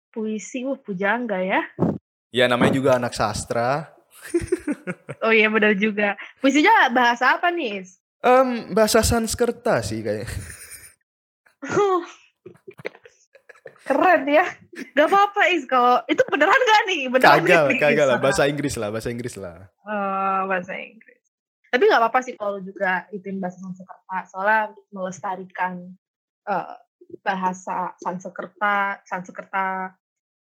Puisi, 0.09 0.65
uh, 0.65 0.81
pujangga 0.81 1.37
ya. 1.45 1.61
Ya 2.33 2.49
namanya 2.49 2.73
juga 2.73 2.97
anak 2.97 3.13
sastra. 3.13 3.93
Oh 5.23 5.31
iya 5.31 5.47
benar 5.47 5.79
juga. 5.79 6.19
Puisinya 6.43 6.91
bahasa 6.91 7.39
apa 7.39 7.47
nih? 7.55 7.87
Is? 7.87 8.02
Em, 8.23 8.71
bahasa 8.71 9.03
Sanskerta 9.03 9.83
sih 9.83 9.99
kayak. 10.01 10.31
Keren 13.83 14.23
ya. 14.31 14.47
Gak 14.95 15.09
apa-apa 15.11 15.51
Is 15.51 15.67
kalau 15.67 15.99
itu 16.07 16.23
beneran 16.31 16.55
gak 16.55 16.81
nih? 16.87 17.01
Beneran 17.11 17.43
Kagak, 17.43 17.63
nih, 17.67 17.79
kagak 17.83 18.07
lah. 18.07 18.19
Bahasa 18.23 18.47
Inggris 18.47 18.75
lah, 18.79 18.89
bahasa 18.95 19.11
Inggris 19.11 19.35
lah. 19.35 19.67
Oh, 19.83 20.41
bahasa 20.47 20.79
Inggris. 20.79 21.19
Tapi 21.73 21.83
nggak 21.89 22.01
apa-apa 22.05 22.21
sih 22.23 22.37
kalau 22.37 22.61
juga 22.61 23.09
ituin 23.11 23.43
bahasa 23.43 23.59
Sanskerta. 23.59 24.19
Soalnya 24.31 24.61
melestarikan 24.95 25.73
eh, 26.47 26.75
bahasa 27.27 27.97
Sanskerta, 27.99 29.03
Sanskerta, 29.03 29.99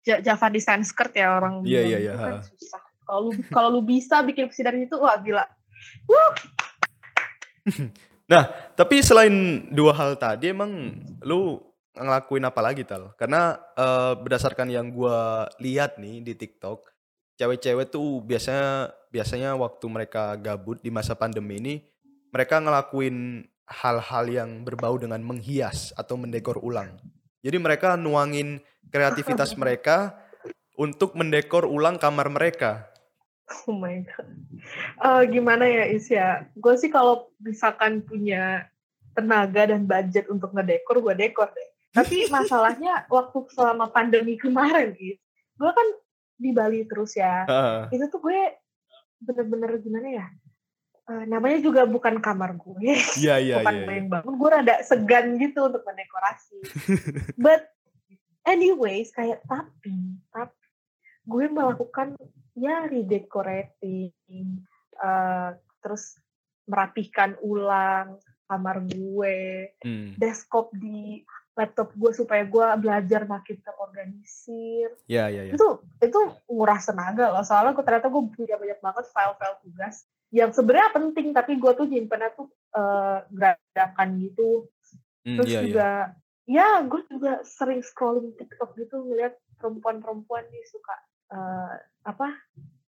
Ja- 0.03 0.20
Java 0.22 0.48
di 0.51 0.60
Sanskrit 0.60 1.15
ya 1.15 1.39
orang 1.39 1.63
Iya, 1.63 1.82
iya, 1.88 1.98
itu 1.98 2.06
iya, 2.06 2.13
kan 2.13 2.34
susah. 2.44 2.84
Kalau 3.03 3.20
lu 3.24 3.32
kalau 3.50 3.70
lu 3.72 3.82
bisa 3.82 4.20
bikin 4.22 4.46
puisi 4.46 4.62
dari 4.62 4.84
itu, 4.84 4.96
wah 5.00 5.15
gila. 5.18 5.44
Wuh, 6.08 6.32
Nah, 8.24 8.48
tapi 8.79 9.03
selain 9.03 9.67
dua 9.67 9.91
hal 9.91 10.15
tadi 10.15 10.55
emang 10.55 10.96
lu 11.27 11.60
ngelakuin 11.91 12.48
apa 12.48 12.62
lagi 12.63 12.88
tal? 12.88 13.12
Karena 13.20 13.60
eh, 13.75 14.15
berdasarkan 14.15 14.72
yang 14.72 14.96
gua 14.96 15.51
lihat 15.60 16.00
nih 16.00 16.24
di 16.24 16.34
TikTok, 16.34 16.88
cewek-cewek 17.36 17.91
tuh 17.91 18.24
biasanya 18.24 18.96
biasanya 19.12 19.60
waktu 19.60 19.86
mereka 19.91 20.39
gabut 20.39 20.79
di 20.79 20.89
masa 20.89 21.20
pandemi 21.20 21.60
ini, 21.60 21.75
mereka 22.32 22.63
ngelakuin 22.63 23.46
hal-hal 23.67 24.25
yang 24.32 24.50
berbau 24.63 24.96
dengan 24.96 25.20
menghias 25.20 25.91
atau 26.00 26.15
mendekor 26.15 26.63
ulang. 26.63 26.96
Jadi 27.43 27.58
mereka 27.60 28.00
nuangin 28.00 28.63
kreativitas 28.88 29.53
mereka 29.62 30.15
untuk 30.79 31.13
mendekor 31.13 31.67
ulang 31.67 32.00
kamar 32.00 32.32
mereka. 32.32 32.92
Oh 33.67 33.75
my 33.75 34.03
god. 34.07 34.29
Eh, 35.03 35.23
gimana 35.31 35.67
ya 35.67 35.83
Is 35.91 36.07
ya? 36.07 36.47
Gue 36.55 36.75
sih 36.79 36.88
kalau 36.88 37.31
misalkan 37.39 38.03
punya 38.03 38.67
tenaga 39.13 39.69
dan 39.69 39.85
budget 39.85 40.25
untuk 40.31 40.51
ngedekor, 40.55 41.03
gue 41.03 41.15
dekor 41.15 41.51
deh. 41.53 41.69
Tapi 41.93 42.25
masalahnya 42.35 43.05
waktu 43.12 43.38
selama 43.53 43.91
pandemi 43.93 44.39
kemarin, 44.39 44.97
Is, 44.97 45.19
gue 45.59 45.71
kan 45.71 45.88
di 46.39 46.50
Bali 46.51 46.88
terus 46.89 47.13
ya. 47.13 47.45
Heeh. 47.45 48.00
Itu 48.00 48.09
tuh 48.09 48.19
gue 48.25 48.39
bener-bener 49.23 49.79
gimana 49.79 50.07
ya? 50.09 50.27
Eh, 51.03 51.23
namanya 51.27 51.59
juga 51.59 51.83
bukan 51.83 52.23
kamar 52.23 52.55
gue, 52.55 52.95
Iya 53.19 53.35
iya 53.43 53.55
bukan 53.59 53.75
iya. 53.75 53.85
gue 53.85 53.95
yang 54.00 54.09
bangun. 54.09 54.33
Gue 54.39 54.50
rada 54.50 54.75
segan 54.88 55.35
gitu 55.35 55.67
untuk 55.67 55.83
mendekorasi. 55.83 56.57
But 57.35 57.67
anyways, 58.47 59.12
kayak 59.12 59.43
tapi, 59.45 60.19
tapi 60.31 60.63
gue 61.27 61.45
melakukan 61.51 62.15
ya 62.53 62.86
redecorating, 62.86 64.13
eh, 64.93 65.50
terus 65.81 66.17
merapihkan 66.63 67.36
ulang 67.43 68.17
kamar 68.48 68.86
gue, 68.88 69.72
Hmm. 69.83 70.15
desktop 70.15 70.72
di 70.77 71.24
laptop 71.53 71.93
gue 71.93 72.12
supaya 72.17 72.41
gue 72.50 72.65
belajar 72.81 73.29
makin 73.29 73.62
terorganisir. 73.62 74.89
Iya 75.05 75.29
iya 75.29 75.41
iya. 75.50 75.53
Itu 75.53 75.86
itu 76.01 76.19
nguras 76.50 76.89
tenaga 76.89 77.29
loh. 77.29 77.45
Soalnya 77.45 77.77
gue 77.77 77.86
ternyata 77.86 78.10
gue 78.10 78.24
punya 78.33 78.57
banyak 78.57 78.79
banget 78.81 79.05
file-file 79.13 79.57
tugas 79.62 80.05
yang 80.33 80.50
sebenarnya 80.50 80.89
penting 80.98 81.29
tapi 81.29 81.62
gue 81.62 81.72
tuh 81.77 81.86
nyimpennya 81.86 82.33
tuh 82.33 82.50
eh, 82.74 83.19
gerakan 83.29 84.10
gitu 84.17 84.65
Hmm, 85.24 85.39
Terus 85.39 85.50
iya 85.55 85.55
iya. 85.55 85.63
juga, 85.63 85.89
ya 86.51 86.67
gue 86.83 87.01
juga 87.07 87.31
sering 87.48 87.79
scrolling 87.79 88.36
TikTok 88.36 88.75
gitu 88.75 89.07
ngeliat 89.07 89.39
perempuan-perempuan 89.55 90.43
nih 90.51 90.67
suka 90.67 90.91
eh, 91.33 91.73
apa 92.05 92.27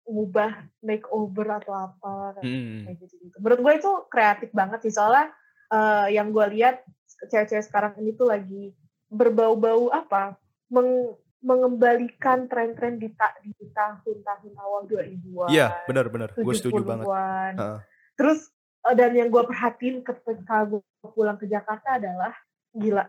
ngubah 0.02 0.52
makeover 0.82 1.46
atau 1.62 1.72
apa 1.78 2.42
Hmm. 2.42 2.82
kayak 2.84 2.96
gitu 3.00 3.14
gitu. 3.22 3.36
Menurut 3.38 3.60
gue 3.62 3.72
itu 3.78 3.90
kreatif 4.10 4.50
banget 4.50 4.82
sih 4.82 4.92
soalnya 4.92 5.30
eh, 5.70 6.06
yang 6.12 6.34
gue 6.34 6.46
lihat 6.52 6.82
cewek-cewek 7.22 7.62
sekarang 7.62 7.94
ini 8.02 8.12
tuh 8.12 8.26
lagi 8.28 8.74
berbau-bau 9.08 9.88
apa 9.88 10.34
meng- 10.68 11.14
mengembalikan 11.42 12.46
tren-tren 12.46 12.98
di, 12.98 13.10
ta- 13.14 13.34
di 13.42 13.50
tahun-tahun 13.70 14.54
awal 14.56 14.86
2000-an. 14.86 15.50
Iya, 15.50 15.74
benar 15.86 16.06
benar. 16.06 16.28
Gue 16.34 16.54
setuju 16.54 16.82
banget. 16.82 17.06
70-an. 17.06 17.52
Heeh. 17.58 17.78
Terus 18.14 18.40
eh, 18.86 18.94
dan 18.94 19.10
yang 19.14 19.30
gue 19.30 19.42
perhatiin 19.42 20.02
ketika 20.02 20.66
gue 20.66 20.82
pulang 21.02 21.38
ke 21.38 21.46
Jakarta 21.46 21.98
adalah 21.98 22.34
gila 22.72 23.04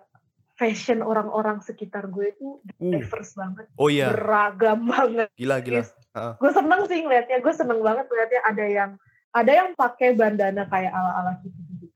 fashion 0.53 1.01
orang-orang 1.01 1.59
sekitar 1.65 2.07
gue 2.13 2.29
itu 2.33 2.61
Uh, 2.77 2.93
diverse 2.99 3.33
banget, 3.33 3.65
oh 3.79 3.89
iya, 3.89 4.11
beragam 4.13 4.85
banget. 4.85 5.29
gila 5.39 5.57
gila. 5.63 5.81
Heeh. 5.85 6.33
Gue 6.37 6.51
seneng 6.53 6.81
sih 6.85 6.99
ngeliatnya, 7.01 7.37
gue 7.41 7.53
seneng 7.55 7.79
banget 7.81 8.05
ngeliatnya 8.11 8.41
ada 8.45 8.65
yang 8.67 8.91
ada 9.33 9.51
yang 9.51 9.69
pakai 9.73 10.13
bandana 10.13 10.69
kayak 10.69 10.93
ala-ala 10.93 11.41
gitu 11.41 11.57
gitu 11.81 11.93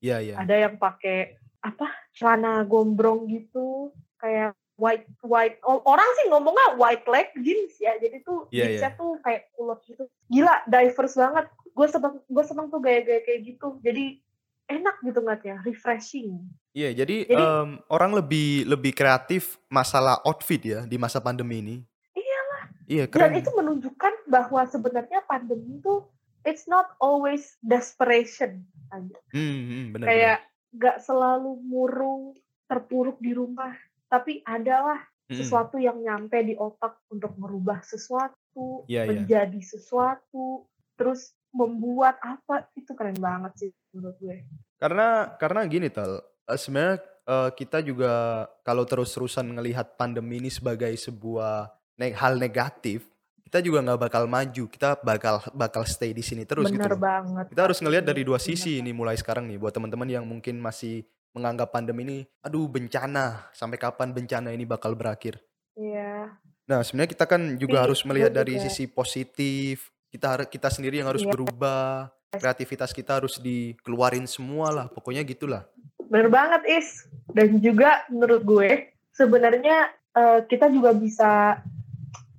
Iya 0.00 0.16
iya. 0.24 0.34
ada 0.40 0.54
yang 0.56 0.74
pakai 0.80 1.36
apa? 1.60 1.86
Celana 2.16 2.64
gombrong 2.64 3.28
gitu. 3.28 3.92
Kayak 4.16 4.56
white 4.80 5.04
white. 5.20 5.60
Orang 5.64 6.08
sih 6.20 6.32
ngomongnya 6.32 6.80
white 6.80 7.04
leg 7.04 7.28
jeans 7.36 7.76
ya. 7.76 8.00
Jadi 8.00 8.24
tuh 8.24 8.48
Iya, 8.48 8.80
jeansnya 8.80 8.90
iya. 8.96 9.00
tuh 9.00 9.10
kayak 9.20 9.42
kulot 9.52 9.80
gitu. 9.84 10.08
Gila 10.32 10.64
diverse 10.64 11.16
banget. 11.20 11.46
Gue 11.76 11.86
seneng 11.92 12.14
gue 12.24 12.44
seneng 12.44 12.66
tuh 12.72 12.80
gaya-gaya 12.80 13.20
kayak 13.28 13.40
gitu. 13.44 13.76
Jadi 13.84 14.24
enak 14.70 14.96
gitu 15.02 15.18
ngeliatnya 15.18 15.58
refreshing 15.60 16.38
Iya, 16.70 16.94
jadi 16.96 17.26
Jadi- 17.26 17.34
em, 17.34 17.82
orang 17.88 18.14
lebih 18.14 18.62
lebih 18.64 18.94
kreatif 18.94 19.58
masalah 19.66 20.22
outfit 20.22 20.62
ya 20.62 20.86
di 20.86 20.94
masa 20.94 21.18
pandemi 21.18 21.58
ini. 21.58 21.76
Iyalah. 22.14 22.62
Iya, 22.86 23.04
dan 23.04 23.12
keren. 23.26 23.34
itu 23.36 23.50
menunjukkan 23.50 24.14
bahwa 24.24 24.62
sebenarnya 24.64 25.26
pandemi 25.26 25.76
itu 25.76 26.06
it's 26.46 26.64
not 26.64 26.94
always 26.96 27.58
desperation 27.60 28.62
Hmm, 28.88 29.02
hmm, 29.34 29.84
benar. 29.92 30.06
kayak 30.06 30.38
gak 30.72 30.98
selalu 31.00 31.58
murung 31.60 32.38
terpuruk 32.64 33.18
di 33.18 33.34
rumah 33.34 33.74
tapi 34.06 34.38
adalah. 34.44 34.98
Hmm, 35.26 35.38
sesuatu 35.38 35.78
yang 35.78 35.94
nyampe 35.96 36.42
di 36.42 36.54
otak 36.54 36.98
untuk 37.06 37.34
merubah 37.34 37.78
sesuatu, 37.82 38.82
Iya, 38.86 39.06
iya. 39.06 39.10
menjadi 39.10 39.62
sesuatu, 39.62 40.66
terus 40.94 41.30
membuat 41.50 42.16
apa 42.18 42.70
itu 42.72 42.92
keren 42.92 43.16
banget 43.16 43.52
sih 43.56 43.70
menurut 43.90 44.16
gue. 44.16 44.46
Karena 44.76 45.34
karena 45.36 45.60
gini 45.64 45.88
tal, 45.88 46.18
eh, 46.44 46.56
sebenarnya 46.56 46.96
eh, 47.22 47.50
kita 47.52 47.78
juga 47.80 48.12
kalau 48.60 48.82
terus-terusan 48.82 49.46
ngelihat 49.50 49.94
pandemi 49.94 50.38
ini 50.38 50.48
sebagai 50.48 50.90
sebuah 50.92 51.68
ne- 51.96 52.14
hal 52.14 52.34
negatif, 52.34 53.06
kita 53.42 53.60
juga 53.60 53.82
nggak 53.82 54.00
bakal 54.00 54.24
maju. 54.24 54.64
Kita 54.66 54.96
bakal 54.96 55.42
bakal 55.52 55.82
stay 55.84 56.10
di 56.10 56.22
sini 56.22 56.42
terus 56.42 56.66
gitu. 56.66 56.78
Bener 56.78 56.94
loh. 56.94 57.02
banget. 57.02 57.44
Kita 57.50 57.62
harus 57.62 57.78
ngelihat 57.78 58.04
dari 58.04 58.22
dua 58.22 58.38
Bener 58.38 58.46
sisi 58.46 58.72
banget. 58.74 58.82
ini 58.82 58.90
mulai 58.90 59.16
sekarang 59.16 59.44
nih 59.46 59.58
buat 59.58 59.70
teman-teman 59.70 60.08
yang 60.08 60.24
mungkin 60.24 60.58
masih 60.58 61.02
menganggap 61.30 61.70
pandemi 61.70 62.02
ini 62.02 62.18
aduh 62.40 62.66
bencana, 62.66 63.46
sampai 63.52 63.78
kapan 63.78 64.10
bencana 64.10 64.50
ini 64.50 64.66
bakal 64.66 64.98
berakhir. 64.98 65.38
Iya, 65.74 66.34
Nah, 66.66 66.86
sebenarnya 66.86 67.10
kita 67.10 67.26
kan 67.26 67.42
juga 67.54 67.78
Tapi 67.78 67.84
harus 67.90 68.00
melihat 68.02 68.30
dari 68.30 68.54
juga- 68.54 68.66
sisi 68.66 68.86
positif. 68.86 69.90
Kita 70.10 70.36
kita 70.50 70.68
sendiri 70.68 70.98
yang 70.98 71.08
harus 71.08 71.22
Iya. 71.22 71.32
berubah. 71.32 72.10
Kreativitas 72.30 72.94
kita 72.94 73.18
harus 73.18 73.38
dikeluarin 73.42 74.26
semua 74.26 74.70
lah. 74.70 74.86
Pokoknya 74.90 75.22
gitulah. 75.26 75.66
bener 76.10 76.26
banget 76.26 76.62
Is. 76.66 77.06
Dan 77.30 77.62
juga 77.62 78.02
menurut 78.10 78.42
gue 78.42 78.90
sebenarnya 79.14 79.94
eh, 80.10 80.42
kita 80.50 80.66
juga 80.66 80.90
bisa 80.90 81.62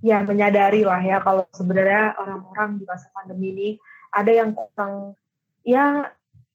ya 0.03 0.19
menyadari 0.27 0.83
lah 0.83 0.99
ya 0.99 1.23
kalau 1.23 1.47
sebenarnya 1.55 2.19
orang-orang 2.19 2.81
di 2.81 2.83
masa 2.83 3.07
pandemi 3.15 3.55
ini 3.55 3.69
ada 4.11 4.31
yang 4.33 4.51
kurang 4.51 5.15
ya 5.63 6.09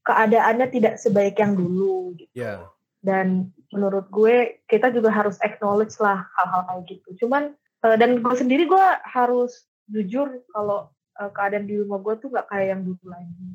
keadaannya 0.05 0.67
tidak 0.71 0.95
sebaik 1.01 1.41
yang 1.41 1.57
dulu 1.57 2.13
gitu. 2.21 2.31
Ya. 2.37 2.69
Dan 3.01 3.55
menurut 3.73 4.13
gue 4.13 4.63
kita 4.69 4.93
juga 4.93 5.11
harus 5.11 5.41
acknowledge 5.41 5.97
lah 5.99 6.27
hal-hal 6.37 6.63
kayak 6.69 6.85
gitu. 6.91 7.27
Cuman 7.27 7.57
uh, 7.83 7.97
dan 7.97 8.21
gue 8.21 8.35
sendiri 8.37 8.69
gue 8.69 8.87
harus 9.09 9.67
jujur 9.89 10.43
kalau 10.53 10.91
uh, 11.21 11.31
keadaan 11.33 11.67
di 11.69 11.81
rumah 11.81 12.01
gue 12.03 12.15
tuh 12.21 12.29
nggak 12.33 12.49
kayak 12.49 12.67
yang 12.77 12.83
dulu 12.85 13.05
lagi. 13.09 13.49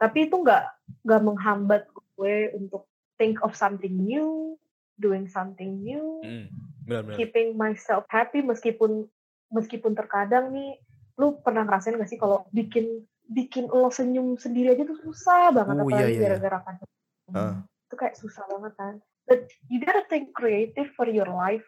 Tapi 0.00 0.18
itu 0.28 0.36
nggak 0.40 0.64
nggak 1.06 1.22
menghambat 1.22 1.82
gue 2.18 2.34
untuk 2.56 2.88
think 3.16 3.38
of 3.46 3.54
something 3.54 3.94
new, 3.94 4.58
doing 4.98 5.26
something 5.30 5.82
new, 5.82 6.22
Mm, 6.22 6.50
benar-benar. 6.86 7.16
keeping 7.18 7.54
myself 7.54 8.04
happy 8.10 8.42
meskipun 8.42 9.06
meskipun 9.54 9.94
terkadang 9.94 10.50
nih 10.50 10.78
lu 11.14 11.38
pernah 11.46 11.62
ngerasain 11.62 11.94
gak 11.94 12.10
sih 12.10 12.18
kalau 12.18 12.42
bikin 12.50 13.06
bikin 13.30 13.70
lo 13.70 13.88
senyum 13.88 14.34
sendiri 14.34 14.74
aja 14.74 14.82
tuh 14.82 14.98
susah 14.98 15.54
banget 15.54 15.78
iya, 15.78 15.82
apalagi 15.86 16.04
iya, 16.04 16.10
iya. 16.10 16.22
gara-gara 16.26 16.58
pandemi. 16.60 16.94
Ah. 17.32 17.56
Itu 17.88 17.94
kayak 17.96 18.16
susah 18.18 18.44
banget 18.50 18.72
kan. 18.76 18.94
But 19.24 19.48
you 19.72 19.80
gotta 19.80 20.04
think 20.12 20.36
creative 20.36 20.92
for 20.92 21.08
your 21.08 21.30
life. 21.30 21.64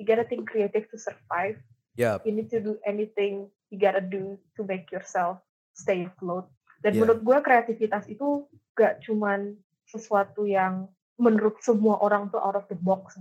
You 0.00 0.08
gotta 0.08 0.24
think 0.24 0.48
creative 0.48 0.88
to 0.88 0.96
survive. 0.96 1.60
Ya, 1.94 2.18
You 2.26 2.34
need 2.34 2.50
to 2.50 2.58
do 2.58 2.80
anything 2.82 3.52
you 3.72 3.76
gotta 3.78 4.02
do 4.02 4.36
to 4.56 4.64
make 4.64 4.88
yourself 4.90 5.40
stay 5.72 6.06
afloat. 6.06 6.48
Dan 6.84 6.94
Yeah. 6.94 7.08
menurut 7.08 7.20
gue 7.24 7.38
kreativitas 7.40 8.04
itu 8.06 8.44
gak 8.76 9.00
cuman 9.04 9.56
sesuatu 9.88 10.44
yang 10.44 10.90
menurut 11.16 11.56
semua 11.62 11.96
orang 12.02 12.28
tuh 12.28 12.42
out 12.42 12.58
of 12.58 12.66
the 12.68 12.76
box. 12.76 13.16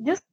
Just 0.00 0.26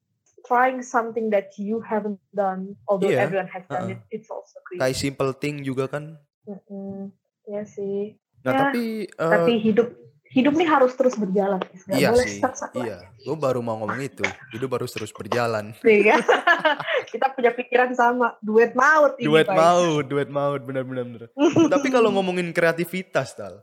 trying 0.49 0.81
something 0.81 1.29
that 1.29 1.53
you 1.61 1.77
haven't 1.85 2.17
done, 2.33 2.73
although 2.89 3.13
Iya, 3.13 3.29
everyone 3.29 3.49
has 3.51 3.61
done 3.69 3.93
uh-uh. 3.93 3.93
it, 3.93 4.01
it's 4.09 4.29
also 4.33 4.57
kayak 4.73 4.89
creative. 4.89 4.97
simple 4.97 5.31
thing 5.37 5.61
juga 5.61 5.85
kan. 5.85 6.17
Mm-mm. 6.49 7.13
Ya 7.45 7.61
sih. 7.67 8.17
Nah, 8.41 8.51
Ya, 8.51 8.59
tapi 8.65 9.05
eh, 9.05 9.31
Tapi 9.37 9.53
hidup 9.61 9.93
hidup 10.31 10.53
nih 10.55 10.67
harus 10.67 10.95
terus 10.95 11.15
berjalan. 11.19 11.59
Gak 11.87 11.99
iya 11.99 12.09
boleh 12.11 12.27
sih. 12.27 12.41
Iya, 12.75 12.97
gue 13.19 13.35
baru 13.35 13.59
mau 13.59 13.79
ngomong 13.83 13.99
itu. 13.99 14.23
Hidup 14.55 14.71
harus 14.79 14.91
terus 14.95 15.11
berjalan. 15.11 15.75
lagi, 15.75 16.07
ya. 16.07 16.17
Kita 17.11 17.35
punya 17.35 17.51
pikiran 17.51 17.91
sama, 17.91 18.39
duet 18.39 18.71
maut 18.71 19.19
ini. 19.19 19.27
Duet 19.27 19.47
Pak. 19.47 19.55
maut, 19.55 20.05
duet 20.07 20.29
maut, 20.31 20.61
benar-benar. 20.63 21.03
benar. 21.05 21.27
Tapi 21.67 21.87
kalau 21.91 22.09
ngomongin 22.15 22.55
kreativitas, 22.55 23.35
tal, 23.35 23.59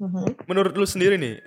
Mhm. 0.00 0.48
menurut 0.48 0.72
lu 0.72 0.88
sendiri 0.88 1.20
nih, 1.20 1.44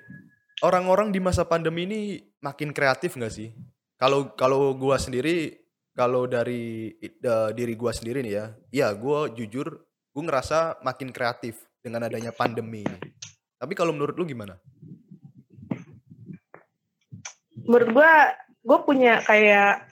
orang-orang 0.61 1.09
di 1.09 1.17
masa 1.17 1.41
pandemi 1.41 1.89
ini 1.89 2.01
makin 2.37 2.69
kreatif 2.69 3.17
nggak 3.17 3.33
sih? 3.33 3.49
Kalau 3.97 4.37
kalau 4.37 4.77
gua 4.77 5.01
sendiri, 5.01 5.57
kalau 5.97 6.29
dari 6.29 6.93
eh, 7.01 7.49
diri 7.57 7.73
gua 7.73 7.89
sendiri 7.89 8.21
nih 8.21 8.33
ya, 8.37 8.45
ya 8.69 8.87
gua 8.93 9.25
jujur, 9.33 9.81
gua 10.13 10.23
ngerasa 10.23 10.85
makin 10.85 11.09
kreatif 11.09 11.65
dengan 11.81 12.05
adanya 12.05 12.29
pandemi 12.29 12.85
ini. 12.85 12.97
Tapi 13.63 13.73
kalau 13.79 13.95
menurut 13.95 14.19
lu 14.19 14.27
gimana? 14.27 14.59
menurut 17.63 17.89
gue 17.95 18.11
gue 18.63 18.79
punya 18.83 19.23
kayak 19.23 19.87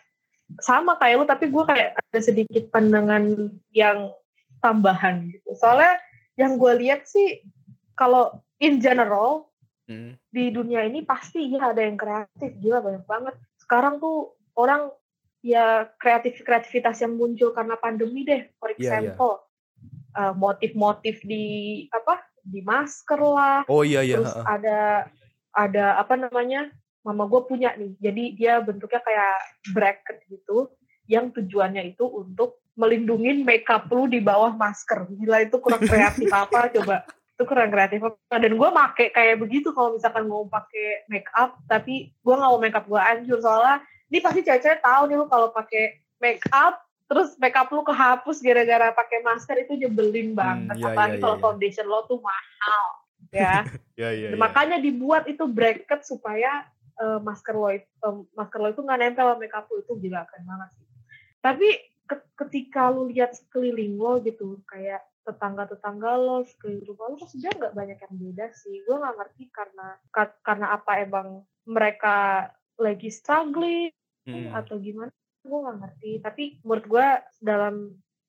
sama 0.59 0.99
kayak 0.99 1.23
lu 1.23 1.25
tapi 1.27 1.47
gue 1.47 1.63
kayak 1.63 1.95
ada 1.95 2.19
sedikit 2.19 2.67
pandangan 2.67 3.47
yang 3.71 4.11
tambahan 4.59 5.31
gitu. 5.31 5.55
Soalnya 5.55 5.95
yang 6.35 6.59
gue 6.59 6.73
lihat 6.83 7.07
sih 7.07 7.41
kalau 7.95 8.43
in 8.59 8.83
general 8.83 9.47
Hmm, 9.89 10.15
di 10.31 10.55
dunia 10.55 10.87
ini 10.87 11.03
pasti 11.03 11.51
ya 11.51 11.75
ada 11.75 11.83
yang 11.83 11.99
kreatif. 11.99 12.55
Gila 12.63 12.79
banyak 12.79 13.03
banget. 13.03 13.35
Sekarang 13.59 13.99
tuh 13.99 14.39
orang 14.55 14.87
ya 15.43 15.89
kreatif 15.99 16.39
kreativitas 16.47 17.03
yang 17.03 17.19
muncul 17.19 17.51
karena 17.51 17.75
pandemi 17.75 18.23
deh. 18.23 18.47
For 18.55 18.71
Iya, 18.71 18.79
iya. 18.79 18.87
example 18.87 19.43
uh, 20.15 20.31
motif-motif 20.31 21.19
di 21.27 21.43
apa 21.91 22.23
di 22.43 22.61
masker 22.65 23.19
lah 23.21 23.61
Oh 23.69 23.85
iya 23.85 24.01
iya. 24.01 24.21
terus 24.21 24.35
ada 24.45 25.09
ada 25.51 25.99
apa 25.99 26.15
namanya 26.15 26.71
mama 27.01 27.25
gue 27.25 27.41
punya 27.45 27.73
nih. 27.77 27.91
Jadi 27.97 28.23
dia 28.37 28.61
bentuknya 28.61 29.01
kayak 29.01 29.37
bracket 29.73 30.17
gitu 30.29 30.69
yang 31.09 31.33
tujuannya 31.33 31.97
itu 31.97 32.05
untuk 32.05 32.61
melindungi 32.77 33.43
makeup 33.43 33.89
lu 33.91 34.07
di 34.07 34.21
bawah 34.23 34.53
masker. 34.55 35.09
Gila 35.11 35.43
itu 35.43 35.57
kurang 35.59 35.83
kreatif 35.83 36.29
apa 36.45 36.71
coba. 36.71 37.03
Itu 37.35 37.43
kurang 37.49 37.73
kreatif 37.73 37.99
apa. 38.05 38.35
Dan 38.37 38.55
gue 38.55 38.69
make 38.69 39.11
kayak 39.11 39.41
begitu 39.41 39.73
kalau 39.73 39.97
misalkan 39.97 40.29
mau 40.29 40.45
pakai 40.47 41.09
makeup 41.09 41.57
tapi 41.65 42.13
gue 42.13 42.33
nggak 42.33 42.51
mau 42.53 42.61
makeup 42.61 42.85
gue 42.85 43.01
hancur 43.01 43.39
soalnya 43.41 43.81
ini 44.11 44.19
pasti 44.19 44.39
cewek-cewek 44.45 44.79
tahu 44.83 45.01
nih 45.09 45.17
lu 45.17 45.25
kalau 45.27 45.49
pakai 45.51 45.99
makeup 46.21 46.77
terus 47.11 47.35
makeup 47.35 47.67
lu 47.67 47.83
kehapus 47.83 48.39
gara-gara 48.39 48.95
pakai 48.95 49.19
masker 49.19 49.67
itu 49.67 49.75
nyebelin 49.75 50.31
banget 50.31 50.79
iya, 50.79 50.87
apalagi 50.87 51.19
iya, 51.19 51.21
kalau 51.21 51.35
iya. 51.35 51.43
foundation 51.43 51.85
lo 51.91 52.07
tuh 52.07 52.23
mahal 52.23 52.83
ya 53.35 53.67
Iya 53.99 54.09
iya. 54.15 54.27
iya. 54.31 54.39
makanya 54.39 54.79
dibuat 54.79 55.27
itu 55.27 55.43
bracket 55.43 56.07
supaya 56.07 56.63
eh, 56.95 57.19
masker 57.19 57.51
lo 57.51 57.67
itu 57.67 57.83
eh, 57.83 58.15
masker 58.31 58.59
lo 58.63 58.71
itu 58.71 58.79
nggak 58.79 58.99
nempel 59.03 59.27
sama 59.27 59.43
makeup 59.43 59.67
lo 59.67 59.83
itu 59.83 59.93
gila 59.99 60.23
keren 60.23 60.47
banget 60.47 60.69
sih 60.79 60.87
tapi 61.43 61.67
ke- 62.07 62.29
ketika 62.39 62.87
lu 62.87 63.11
lihat 63.11 63.35
sekeliling 63.35 63.99
lo 63.99 64.23
gitu 64.23 64.63
kayak 64.63 65.03
tetangga-tetangga 65.21 66.11
lo 66.15 66.47
sekeliling 66.47 66.87
rumah 66.87 67.11
lo 67.11 67.15
tuh 67.19 67.27
sebenarnya 67.27 67.59
nggak 67.59 67.75
banyak 67.75 67.97
yang 67.99 68.15
beda 68.15 68.45
sih 68.55 68.75
gue 68.87 68.95
nggak 68.95 69.15
ngerti 69.19 69.43
karena 69.51 69.87
ka- 70.09 70.39
karena 70.41 70.67
apa 70.73 70.91
emang 71.03 71.27
mereka 71.67 72.47
lagi 72.79 73.11
struggling 73.11 73.91
Hmm. 74.21 74.53
atau 74.53 74.77
gimana 74.77 75.09
gue 75.41 75.57
nggak 75.57 75.77
ngerti 75.81 76.11
tapi 76.21 76.43
menurut 76.61 76.85
gue 76.87 77.07
dalam 77.41 77.75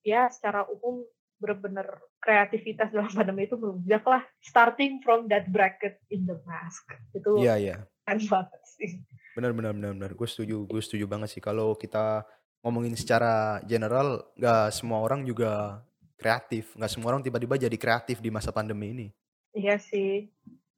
ya 0.02 0.26
secara 0.32 0.64
umum 0.66 1.04
bener-bener 1.36 1.86
kreativitas 2.18 2.90
dalam 2.90 3.10
pandemi 3.16 3.44
itu 3.44 3.58
melunjak 3.58 4.02
lah 4.06 4.22
starting 4.40 5.02
from 5.02 5.26
that 5.26 5.46
bracket 5.50 5.98
in 6.08 6.24
the 6.24 6.38
mask 6.46 6.86
itu 7.12 7.42
Iya 7.42 7.54
iya. 7.58 7.76
keren 8.06 8.20
banget 8.26 8.62
sih 8.64 8.90
Benar 9.32 9.56
benar 9.56 9.72
benar 9.72 9.92
benar. 9.96 10.12
Gue 10.12 10.28
setuju, 10.28 10.68
gue 10.68 10.82
setuju 10.84 11.08
banget 11.08 11.32
sih 11.32 11.40
kalau 11.40 11.72
kita 11.72 12.20
ngomongin 12.60 12.92
secara 12.92 13.64
general, 13.64 14.28
nggak 14.36 14.68
semua 14.76 15.00
orang 15.00 15.24
juga 15.24 15.80
kreatif, 16.20 16.76
nggak 16.76 16.92
semua 16.92 17.16
orang 17.16 17.24
tiba-tiba 17.24 17.56
jadi 17.56 17.72
kreatif 17.80 18.20
di 18.20 18.28
masa 18.28 18.52
pandemi 18.52 18.92
ini. 18.92 19.08
iya 19.56 19.80
sih 19.80 20.28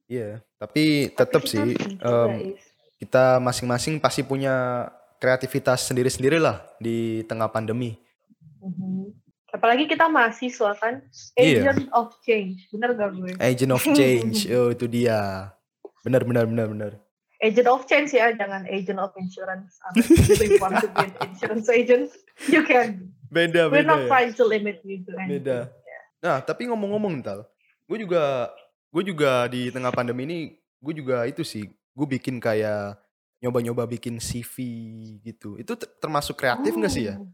Iya, 0.07 0.39
tapi 0.55 1.11
Tapi 1.11 1.17
tetap 1.19 1.43
sih 1.51 1.75
Is. 1.75 2.63
kita 2.95 3.43
masing-masing 3.43 3.99
pasti 3.99 4.23
punya 4.23 4.87
kreativitas 5.17 5.85
sendiri-sendiri 5.85 6.37
lah 6.37 6.61
di 6.77 7.21
tengah 7.23 7.47
pandemi. 7.47 7.95
Mhm. 8.59 9.13
apalagi 9.51 9.87
kita 9.87 10.05
mahasiswa 10.05 10.75
kan 10.75 10.99
Iya. 11.33 11.71
agent 11.71 11.87
of 11.89 12.11
change 12.19 12.67
bener 12.69 12.91
gak 12.91 13.09
gue 13.13 13.31
Agent 13.37 13.71
of 13.71 13.83
change, 13.95 14.51
oh 14.51 14.67
itu 14.67 14.83
dia. 14.85 15.47
Benar 16.01 16.21
benar 16.21 16.43
benar 16.43 16.67
benar. 16.67 16.91
agent 17.37 17.67
of 17.67 17.85
change 17.85 18.11
ya 18.11 18.31
jangan 18.31 18.65
agent 18.65 18.97
of 18.97 19.11
insurance 19.15 19.77
if 19.93 20.07
you 20.41 20.57
want 20.57 20.75
to 20.77 20.87
be 20.89 21.03
an 21.03 21.13
insurance 21.21 21.67
agent 21.67 22.07
you 22.47 22.63
can 22.63 23.11
Beda 23.27 23.67
we're 23.67 23.79
beda. 23.79 23.85
not 23.85 24.01
ya. 24.01 24.07
trying 24.07 24.33
to 24.33 24.43
limit 24.43 24.79
you 24.81 24.99
to 25.01 25.11
anything. 25.13 25.43
Beda. 25.43 25.67
Nah, 26.19 26.41
tapi 26.41 26.65
ngomong-ngomong 26.65 27.21
tal, 27.21 27.45
gue 27.85 27.97
juga 27.97 28.49
gue 28.89 29.03
juga 29.05 29.45
di 29.45 29.67
tengah 29.69 29.91
pandemi 29.91 30.23
ini 30.25 30.39
gue 30.79 30.93
juga 30.95 31.23
itu 31.23 31.43
sih, 31.43 31.63
gue 31.69 32.07
bikin 32.09 32.39
kayak 32.39 32.97
nyoba-nyoba 33.45 33.85
bikin 33.85 34.17
CV 34.17 34.55
gitu. 35.21 35.55
Itu 35.61 35.77
ter- 35.77 35.93
termasuk 36.01 36.33
kreatif 36.33 36.73
nggak 36.73 36.93
sih 36.93 37.13
ya? 37.13 37.15
Oh. 37.21 37.29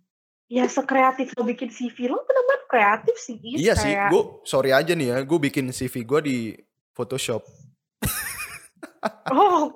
Ya 0.51 0.67
sekreatif 0.67 1.31
lo 1.39 1.47
bikin 1.47 1.71
CV 1.71 2.11
lo 2.11 2.27
benar-benar 2.27 2.61
kreatif 2.67 3.15
sih. 3.15 3.39
Iya 3.39 3.71
sih, 3.79 3.95
Kayak- 3.95 4.11
gue 4.11 4.23
sorry 4.43 4.75
aja 4.75 4.91
nih 4.91 5.07
ya, 5.15 5.17
gue 5.23 5.39
bikin 5.39 5.71
CV 5.71 6.03
gue 6.03 6.19
di 6.19 6.37
Photoshop. 6.91 7.47
Oh, 9.31 9.71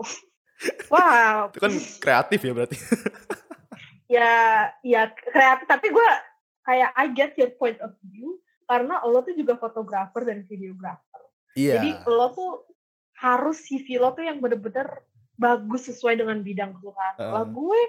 wow. 0.91 1.49
Itu 1.49 1.59
kan 1.63 1.73
kreatif 2.03 2.39
ya 2.43 2.51
berarti. 2.53 2.77
Ya, 4.05 4.31
ya 4.85 5.09
kreatif. 5.09 5.65
Tapi 5.65 5.89
gue 5.89 6.09
kayak 6.61 6.91
I 6.93 7.05
get 7.15 7.33
your 7.39 7.55
point 7.57 7.79
of 7.81 7.95
view 8.05 8.37
karena 8.69 9.01
lo 9.01 9.25
tuh 9.25 9.33
juga 9.33 9.57
fotografer 9.57 10.27
dan 10.27 10.45
videografer. 10.45 11.21
Iya. 11.57 11.79
Jadi 11.81 11.89
lo 12.05 12.27
tuh 12.35 12.51
harus 13.17 13.63
CV 13.65 13.97
lo 13.97 14.11
tuh 14.13 14.27
yang 14.27 14.43
bener-bener 14.43 15.01
bagus 15.35 15.91
sesuai 15.91 16.19
dengan 16.19 16.39
bidang 16.41 16.75
kan. 16.75 17.13
Heeh. 17.19 17.31
Kalau 17.31 17.45
gue 17.51 17.79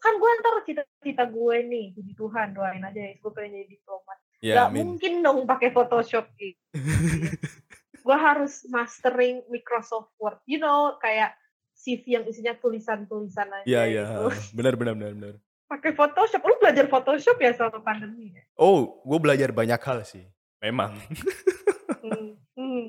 kan 0.00 0.14
gue 0.16 0.30
ntar 0.40 0.54
cita-cita 0.64 1.24
gue 1.28 1.56
nih, 1.64 1.84
puji 1.92 2.12
Tuhan 2.16 2.56
doain 2.56 2.80
aja 2.80 3.00
ya, 3.00 3.12
gue 3.20 3.32
pengen 3.32 3.60
jadi 3.60 3.68
diplomat. 3.68 4.18
Ya, 4.44 4.54
Gak 4.60 4.68
amin. 4.72 4.76
mungkin 4.84 5.12
dong 5.24 5.38
pakai 5.48 5.72
Photoshop 5.72 6.28
gitu. 6.36 6.60
gue 8.04 8.16
harus 8.16 8.68
mastering 8.68 9.40
Microsoft 9.48 10.12
Word. 10.20 10.36
You 10.44 10.60
know, 10.60 11.00
kayak 11.00 11.32
CV 11.72 12.20
yang 12.20 12.24
isinya 12.28 12.52
tulisan-tulisan 12.60 13.48
aja 13.48 13.64
Iya, 13.64 13.82
iya. 13.88 14.04
gitu. 14.04 14.56
Benar, 14.60 14.76
benar, 14.76 14.94
benar, 14.96 15.12
benar. 15.16 15.34
Pakai 15.64 15.96
Photoshop. 15.96 16.44
Lu 16.44 16.60
belajar 16.60 16.84
Photoshop 16.92 17.36
ya 17.40 17.50
selama 17.56 17.80
pandemi 17.80 18.36
ya? 18.36 18.44
Oh, 18.60 19.00
gue 19.00 19.18
belajar 19.20 19.48
banyak 19.52 19.80
hal 19.80 20.04
sih. 20.04 20.24
Memang. 20.60 20.96
Hmm, 22.04 22.36
hmm, 22.56 22.84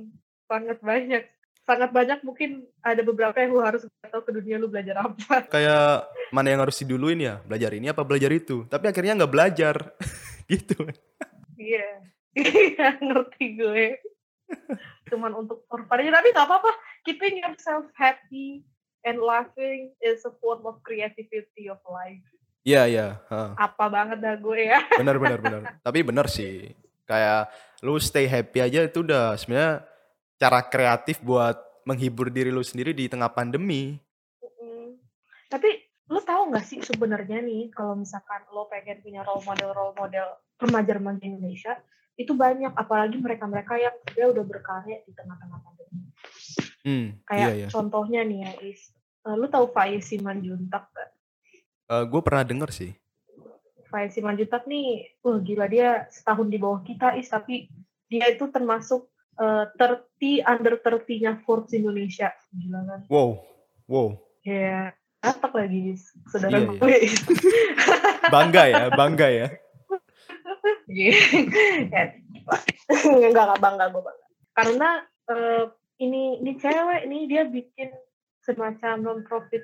sangat 0.47 0.79
banyak. 0.83 1.23
Sangat 1.65 1.89
banyak 1.89 2.21
mungkin 2.21 2.61
ada 2.79 3.01
beberapa 3.01 3.33
yang 3.41 3.57
lu 3.57 3.61
harus 3.65 3.83
tahu 4.05 4.21
ke 4.21 4.31
dunia 4.31 4.61
lu 4.61 4.69
belajar 4.69 5.01
apa. 5.01 5.49
Kayak 5.49 6.05
mana 6.29 6.53
yang 6.53 6.61
harus 6.61 6.77
diduluin 6.77 7.17
ya? 7.17 7.41
Belajar 7.41 7.73
ini 7.73 7.89
apa 7.89 8.05
belajar 8.05 8.29
itu? 8.29 8.69
Tapi 8.69 8.85
akhirnya 8.85 9.17
nggak 9.17 9.33
belajar. 9.33 9.75
gitu. 10.51 10.77
Iya. 11.57 12.05
Iya, 12.35 12.87
ngerti 13.01 13.45
gue. 13.57 13.85
cuman 15.09 15.33
untuk 15.33 15.65
aja 15.69 16.11
tapi 16.13 16.29
nggak 16.29 16.45
apa-apa 16.45 16.69
keeping 17.01 17.41
yourself 17.41 17.85
happy 17.97 18.61
and 19.01 19.17
laughing 19.17 19.89
is 20.01 20.21
a 20.25 20.33
form 20.37 20.65
of 20.65 20.77
creativity 20.85 21.65
of 21.65 21.81
life 21.89 22.21
Iya, 22.61 22.89
iya. 22.89 23.07
heeh. 23.29 23.51
apa 23.57 23.85
banget 23.89 24.17
dah 24.21 24.37
gue 24.37 24.59
ya 24.69 24.81
Benar, 24.97 25.17
benar, 25.21 25.37
benar. 25.37 25.61
Tapi 25.85 25.99
benar 26.01 26.25
sih. 26.25 26.73
Kayak 27.05 27.53
lu 27.85 28.01
stay 28.01 28.25
happy 28.25 28.57
aja 28.57 28.81
itu 28.81 29.05
udah 29.05 29.37
sebenarnya 29.37 29.85
cara 30.35 30.59
kreatif 30.65 31.21
buat 31.23 31.55
menghibur 31.85 32.33
diri 32.33 32.49
lu 32.51 32.65
sendiri 32.65 32.91
di 32.91 33.07
tengah 33.07 33.29
pandemi. 33.31 33.95
Mm. 34.41 34.99
Tapi 35.47 35.69
lo 36.11 36.21
tahu 36.21 36.53
nggak 36.53 36.65
sih 36.65 36.79
sebenarnya 36.85 37.41
nih 37.41 37.73
kalau 37.73 37.97
misalkan 37.97 38.45
lo 38.53 38.69
pengen 38.69 39.01
punya 39.01 39.25
role 39.25 39.41
model 39.41 39.73
role 39.73 39.95
model 39.97 40.27
remaja-remaja 40.61 41.21
Indonesia 41.25 41.73
itu 42.15 42.31
banyak 42.31 42.71
apalagi 42.77 43.19
mereka-mereka 43.19 43.75
yang 43.75 43.95
dia 44.15 44.25
udah 44.31 44.43
berkarya 44.45 45.03
di 45.03 45.11
tengah-tengah 45.11 45.59
pandemi. 45.59 45.99
Hmm, 46.85 47.07
Kayak 47.27 47.49
iya, 47.49 47.53
iya. 47.65 47.67
contohnya 47.73 48.21
nih 48.23 48.39
ya 48.45 48.51
Is, 48.63 48.95
Eh, 49.25 49.33
lo 49.33 49.49
tahu 49.49 49.73
Faiz 49.73 50.05
Simanjuntak 50.05 50.85
gak? 50.93 51.09
gue 51.85 52.21
pernah 52.21 52.45
denger 52.45 52.69
sih. 52.69 52.91
Faiz 53.89 54.13
Simanjuntak 54.13 54.69
nih, 54.69 55.17
wah 55.25 55.41
gila 55.41 55.65
dia 55.65 56.05
setahun 56.13 56.49
di 56.49 56.57
bawah 56.61 56.85
kita 56.85 57.17
Is, 57.17 57.29
tapi 57.29 57.69
dia 58.05 58.29
itu 58.29 58.45
termasuk 58.53 59.09
eh, 59.39 59.65
30 59.77 60.43
under 60.45 60.73
30-nya 60.79 61.41
Forbes 61.43 61.75
Indonesia. 61.75 62.31
Gila 62.55 62.79
kan? 62.87 62.99
Wow, 63.11 63.41
wow. 63.89 64.07
Ya, 64.45 64.93
atak 65.25 65.53
lagi. 65.55 65.97
Saudara 66.29 66.55
Iya, 66.55 66.69
iya. 66.69 66.79
gue. 66.79 66.97
Bangga 68.33 68.63
ya, 68.69 68.83
bangga 68.93 69.27
ya. 69.29 69.47
Iya. 70.89 71.13
Ya, 71.89 72.03
enggak 73.05 73.43
enggak 73.49 73.61
bangga 73.61 73.85
gue 73.89 74.01
bangga 74.01 74.25
karena 74.55 74.89
eh, 75.29 75.65
ini 75.99 76.39
ini 76.39 76.51
cewek 76.55 77.03
nih 77.11 77.21
dia 77.27 77.43
bikin 77.47 77.91
semacam 78.43 78.95
non 79.03 79.19
profit 79.27 79.61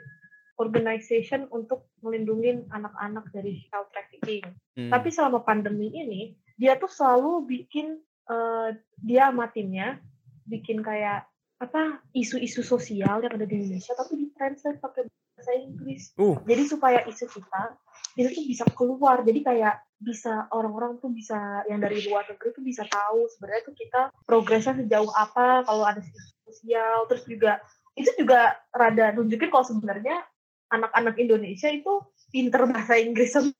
organization 0.59 1.47
untuk 1.49 1.89
melindungi 2.05 2.67
anak-anak 2.69 3.25
dari 3.33 3.57
child 3.65 3.89
trafficking. 3.89 4.45
Hmm. 4.77 4.91
Tapi 4.93 5.09
selama 5.09 5.41
pandemi 5.41 5.89
ini 5.89 6.35
dia 6.59 6.77
tuh 6.77 6.91
selalu 6.91 7.49
bikin 7.49 7.97
eh, 8.29 8.69
dia 9.01 9.31
sama 9.31 9.49
timnya 9.49 9.97
bikin 10.45 10.83
kayak 10.83 11.25
apa 11.61 12.01
isu-isu 12.17 12.65
sosial 12.65 13.21
yang 13.21 13.37
ada 13.37 13.45
di 13.45 13.53
Indonesia 13.61 13.93
tapi 13.93 14.17
ditranslate 14.17 14.81
pakai 14.81 15.05
bahasa 15.37 15.53
Inggris. 15.57 16.13
Uh, 16.17 16.37
Jadi 16.45 16.63
supaya 16.65 16.99
isu 17.05 17.25
kita 17.29 17.77
itu 18.17 18.29
tuh 18.33 18.45
bisa 18.49 18.65
keluar. 18.73 19.21
Jadi 19.21 19.45
kayak 19.45 19.81
bisa 20.01 20.49
orang-orang 20.49 20.97
tuh 20.97 21.13
bisa 21.13 21.61
yang 21.69 21.77
dari 21.77 22.01
luar 22.09 22.25
negeri 22.25 22.49
tuh 22.53 22.65
bisa 22.65 22.85
tahu 22.89 23.29
sebenarnya 23.37 23.61
tuh 23.65 23.75
kita 23.77 24.01
progresnya 24.25 24.73
sejauh 24.81 25.09
apa 25.13 25.61
kalau 25.65 25.85
ada 25.85 26.01
isu 26.01 26.33
sosial. 26.49 27.05
Terus 27.09 27.23
juga 27.29 27.51
itu 27.93 28.09
juga 28.17 28.57
rada 28.73 29.13
nunjukin 29.13 29.49
kalau 29.53 29.65
sebenarnya 29.65 30.25
anak-anak 30.73 31.15
Indonesia 31.21 31.69
itu 31.69 32.01
pinter 32.33 32.65
bahasa 32.65 32.97
Inggris 32.97 33.33
semua. 33.35 33.53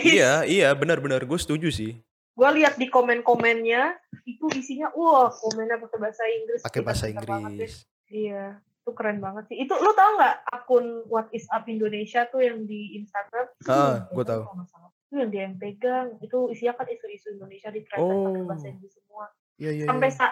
iya, 0.00 0.48
iya, 0.48 0.68
benar-benar 0.72 1.24
gue 1.28 1.38
setuju 1.40 1.68
sih. 1.68 2.00
Gue 2.38 2.50
lihat 2.62 2.78
di 2.78 2.86
komen-komennya 2.86 3.98
itu 4.22 4.46
isinya 4.54 4.94
wah 4.94 5.26
komennya 5.26 5.82
pakai 5.82 5.98
bahasa 5.98 6.22
Inggris. 6.22 6.62
Pakai 6.62 6.82
bahasa. 6.86 7.10
Inggris. 7.10 7.82
Iya, 8.06 8.62
itu 8.62 8.90
keren 8.94 9.18
banget 9.18 9.50
sih. 9.50 9.66
Itu 9.66 9.74
lu 9.74 9.90
tau 9.98 10.14
nggak 10.14 10.36
akun 10.54 11.02
What 11.10 11.34
is 11.34 11.50
Up 11.50 11.66
Indonesia 11.66 12.30
tuh 12.30 12.46
yang 12.46 12.62
di 12.62 12.94
Instagram? 13.02 13.50
Ah, 13.66 14.06
tahu. 14.06 14.42
nggak 14.54 14.68
salah. 14.70 14.90
Itu 15.10 15.14
yang 15.18 15.30
dia 15.34 15.42
yang 15.50 15.58
pegang. 15.58 16.14
Itu 16.22 16.46
isinya 16.54 16.78
kan 16.78 16.86
isu-isu 16.86 17.34
Indonesia 17.34 17.74
di 17.74 17.82
translate 17.82 18.22
pakai 18.22 18.38
Oh. 18.38 18.46
bahasa 18.46 18.66
Inggris 18.70 18.92
semua. 18.94 19.26
Iya, 19.58 19.70
iya. 19.74 19.86
Sampai 19.90 20.08
iya. 20.14 20.18
sa 20.22 20.26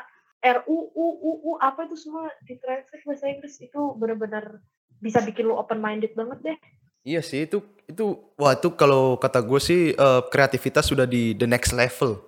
RUU 0.47 1.07
UU 1.27 1.53
apa 1.59 1.91
itu 1.91 1.99
semua 1.99 2.31
di 2.47 2.55
translate 2.55 3.03
bahasa 3.03 3.27
Inggris 3.27 3.59
itu 3.59 3.81
benar-benar 3.99 4.63
bisa 5.03 5.19
bikin 5.27 5.51
lu 5.51 5.59
open 5.59 5.83
minded 5.83 6.15
banget 6.15 6.39
deh. 6.55 6.59
Iya 7.07 7.23
sih 7.23 7.47
itu 7.47 7.63
itu 7.87 8.19
wah 8.35 8.59
itu 8.59 8.75
kalau 8.75 9.15
kata 9.15 9.39
gue 9.47 9.61
sih 9.63 9.95
eh, 9.95 10.23
kreativitas 10.27 10.91
sudah 10.91 11.07
di 11.07 11.39
the 11.39 11.47
next 11.47 11.71
level. 11.71 12.19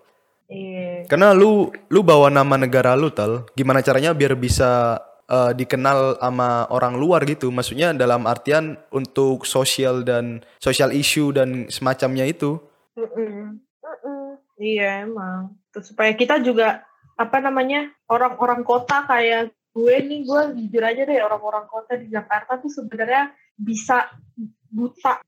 Iya. 0.46 1.10
Karena 1.10 1.34
lu 1.34 1.74
lu 1.90 2.00
bawa 2.06 2.30
nama 2.30 2.54
negara 2.54 2.94
lu 2.94 3.10
tal, 3.10 3.42
gimana 3.58 3.82
caranya 3.82 4.14
biar 4.14 4.38
bisa 4.38 5.02
eh, 5.26 5.50
dikenal 5.58 6.22
sama 6.22 6.70
orang 6.70 6.94
luar 6.94 7.26
gitu. 7.26 7.50
Maksudnya 7.50 7.90
dalam 7.90 8.22
artian 8.30 8.78
untuk 8.94 9.42
sosial 9.42 10.06
dan 10.06 10.46
social 10.62 10.94
issue 10.94 11.34
dan 11.34 11.66
semacamnya 11.66 12.22
itu. 12.30 12.62
Mm-mm. 12.94 13.58
Mm-mm. 13.82 14.26
Iya 14.62 15.10
emang. 15.10 15.58
Terus 15.74 15.90
supaya 15.90 16.14
kita 16.14 16.38
juga 16.38 16.86
apa 17.18 17.42
namanya 17.42 17.90
orang-orang 18.06 18.62
kota 18.62 19.02
kayak 19.10 19.50
gue 19.74 19.94
nih 20.06 20.22
gue 20.22 20.40
jujur 20.54 20.82
aja 20.86 21.02
deh 21.02 21.18
orang-orang 21.18 21.66
kota 21.66 21.98
di 21.98 22.06
Jakarta 22.14 22.62
tuh 22.62 22.70
sebenarnya 22.70 23.34
bisa 23.58 24.06
buta 24.68 25.18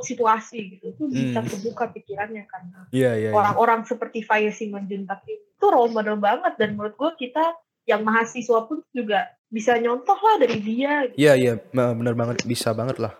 situasi 0.00 0.58
gitu 0.72 0.94
tuh 0.94 1.06
bisa 1.06 1.38
Hmm. 1.38 1.46
terbuka 1.46 1.84
pikirannya 1.90 2.44
kan 2.44 2.62
Iya 2.90 3.12
iya. 3.14 3.28
iya. 3.28 3.30
orang-orang 3.30 3.84
seperti 3.84 4.20
Faya 4.20 4.48
Simanjuntak 4.48 5.22
itu 5.24 5.40
role 5.62 5.90
model 5.90 6.16
banget 6.16 6.56
dan 6.56 6.74
menurut 6.74 6.94
gue 6.94 7.10
kita 7.20 7.44
yang 7.84 8.02
mahasiswa 8.02 8.64
pun 8.64 8.82
juga 8.90 9.24
bisa 9.46 9.76
nyontoh 9.76 10.16
lah 10.16 10.36
dari 10.38 10.58
dia 10.58 11.06
gitu. 11.06 11.16
Iya 11.16 11.32
iya 11.34 11.52
ma- 11.70 11.94
benar 11.94 12.14
banget 12.14 12.42
bisa 12.42 12.72
banget 12.72 12.98
lah. 12.98 13.14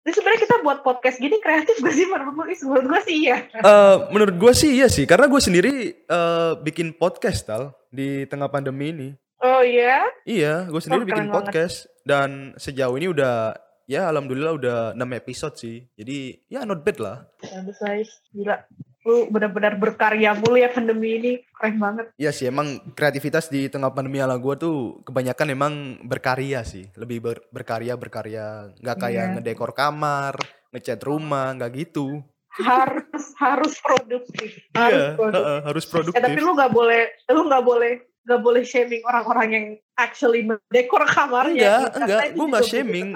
Jadi 0.00 0.12
sebenarnya 0.12 0.40
kita 0.42 0.56
buat 0.60 0.78
podcast 0.80 1.16
gini 1.16 1.40
kreatif 1.40 1.74
gak 1.76 1.90
sih 1.90 2.04
menurut 2.04 2.32
gue? 2.36 2.46
Menurut 2.62 2.86
gue 2.86 3.00
sih 3.02 3.16
iya. 3.18 3.36
Eh, 3.50 3.96
menurut 4.12 4.36
gue 4.36 4.52
sih 4.52 4.70
iya 4.72 4.86
sih, 4.86 5.02
karena 5.02 5.26
gue 5.26 5.40
sendiri 5.40 5.72
eh, 5.98 6.52
bikin 6.60 6.92
podcast 6.92 7.42
tal 7.42 7.72
di 7.88 8.22
tengah 8.24 8.46
pandemi 8.46 8.92
ini. 8.92 9.08
Oh 9.40 9.60
iya? 9.60 10.04
Iya, 10.22 10.68
gue 10.68 10.78
sendiri 10.78 11.02
Oh, 11.02 11.08
bikin 11.08 11.26
banget. 11.26 11.36
podcast 11.40 11.76
dan 12.02 12.52
sejauh 12.54 12.94
ini 12.94 13.08
udah 13.10 13.56
ya 13.86 14.08
alhamdulillah 14.08 14.52
udah 14.54 14.76
6 14.92 15.00
episode 15.14 15.54
sih. 15.54 15.76
Jadi 15.94 16.46
ya 16.46 16.64
not 16.64 16.80
bad 16.80 16.98
lah. 16.98 17.16
Bagus 17.40 17.78
guys, 17.78 18.10
gila. 18.30 18.64
Lu 19.04 19.28
benar-benar 19.28 19.76
berkarya 19.76 20.32
mulu 20.32 20.56
ya 20.56 20.72
pandemi 20.72 21.20
ini, 21.20 21.32
keren 21.52 21.76
banget. 21.76 22.08
Iya 22.16 22.32
sih 22.32 22.48
emang 22.48 22.66
kreativitas 22.92 23.52
di 23.52 23.68
tengah 23.68 23.92
pandemi 23.92 24.16
ala 24.16 24.40
gue 24.40 24.54
tuh 24.56 25.04
kebanyakan 25.04 25.48
emang 25.52 25.74
berkarya 26.00 26.64
sih. 26.64 26.88
Lebih 26.96 27.18
ber- 27.20 27.44
berkarya 27.52 27.94
berkarya, 27.94 28.72
nggak 28.80 28.96
kayak 28.98 29.24
Iya. 29.28 29.32
ngedekor 29.36 29.76
kamar, 29.76 30.40
ngecat 30.72 31.00
rumah, 31.04 31.52
nggak 31.52 31.72
gitu. 31.76 32.24
Harus 32.54 33.34
harus 33.36 33.74
produktif. 33.76 34.56
Harus 34.72 34.94
Iya, 34.94 35.08
produktif. 35.14 35.44
heeh, 35.44 35.58
harus 35.68 35.84
Eh, 35.84 35.90
produktif. 35.90 36.22
tapi 36.22 36.38
lu 36.40 36.50
nggak 36.54 36.72
boleh, 36.72 37.02
lu 37.28 37.40
nggak 37.44 37.64
boleh 37.66 37.92
nggak 38.24 38.40
boleh 38.40 38.64
shaming 38.64 39.04
orang-orang 39.04 39.48
yang 39.52 39.66
actually 40.00 40.42
mendekor 40.42 41.04
kamarnya. 41.04 41.52
Enggak, 41.52 41.80
Karena 41.92 42.04
enggak, 42.04 42.20
itu 42.24 42.34
juga 42.34 42.48
nggak 42.48 42.66
shaming. 42.66 43.08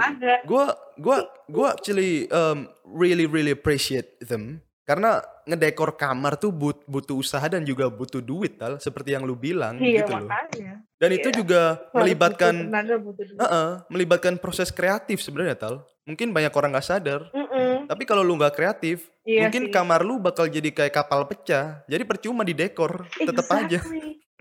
Gua 0.44 0.66
gua 1.00 1.18
gua 1.48 1.66
actually 1.74 2.28
um, 2.28 2.68
really 2.84 3.24
really 3.24 3.52
appreciate 3.56 4.20
them 4.20 4.60
karena 4.88 5.20
ngedekor 5.44 6.00
kamar 6.00 6.40
tuh 6.40 6.48
but, 6.48 6.80
butuh 6.88 7.20
usaha 7.20 7.44
dan 7.44 7.60
juga 7.60 7.92
butuh 7.92 8.24
duit 8.24 8.56
tal 8.56 8.80
seperti 8.80 9.12
yang 9.12 9.28
lu 9.28 9.36
bilang 9.36 9.76
Iya 9.76 10.00
gitu 10.00 10.16
loh. 10.16 10.32
Dan 10.96 11.10
itu 11.12 11.28
iya. 11.28 11.36
juga 11.36 11.62
Harus 11.76 11.92
melibatkan 11.92 12.54
butuh 12.56 12.68
tenaga, 12.72 12.94
butuh 12.96 13.24
duit. 13.28 13.36
Heeh, 13.36 13.68
melibatkan 13.92 14.34
proses 14.40 14.72
kreatif 14.72 15.20
sebenarnya 15.20 15.60
tal. 15.60 15.84
Mungkin 16.08 16.32
banyak 16.32 16.48
orang 16.56 16.72
nggak 16.72 16.88
sadar. 16.88 17.20
Mm-mm. 17.36 17.84
Tapi 17.84 18.08
kalau 18.08 18.24
lu 18.24 18.40
nggak 18.40 18.56
kreatif, 18.56 19.12
Iya 19.28 19.44
mungkin 19.44 19.68
sih. 19.68 19.72
kamar 19.76 20.00
lu 20.00 20.16
bakal 20.24 20.48
jadi 20.48 20.72
kayak 20.72 20.96
kapal 21.04 21.28
pecah. 21.28 21.84
Jadi 21.84 22.02
percuma 22.08 22.40
di 22.40 22.56
dekor, 22.56 23.04
tetap 23.12 23.44
aja. 23.52 23.84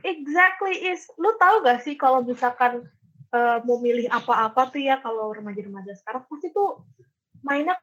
Exactly. 0.05 0.93
Is. 0.93 1.09
Lu 1.17 1.33
tahu 1.37 1.65
gak 1.65 1.81
sih 1.85 1.97
kalau 1.97 2.21
misalkan 2.21 2.85
eh, 3.33 3.57
mau 3.65 3.77
milih 3.81 4.07
apa-apa 4.11 4.69
tuh 4.71 4.81
ya 4.81 5.01
kalau 5.01 5.33
remaja-remaja 5.33 5.93
sekarang 5.97 6.23
pasti 6.29 6.53
tuh 6.53 6.83
mainnya 7.41 7.77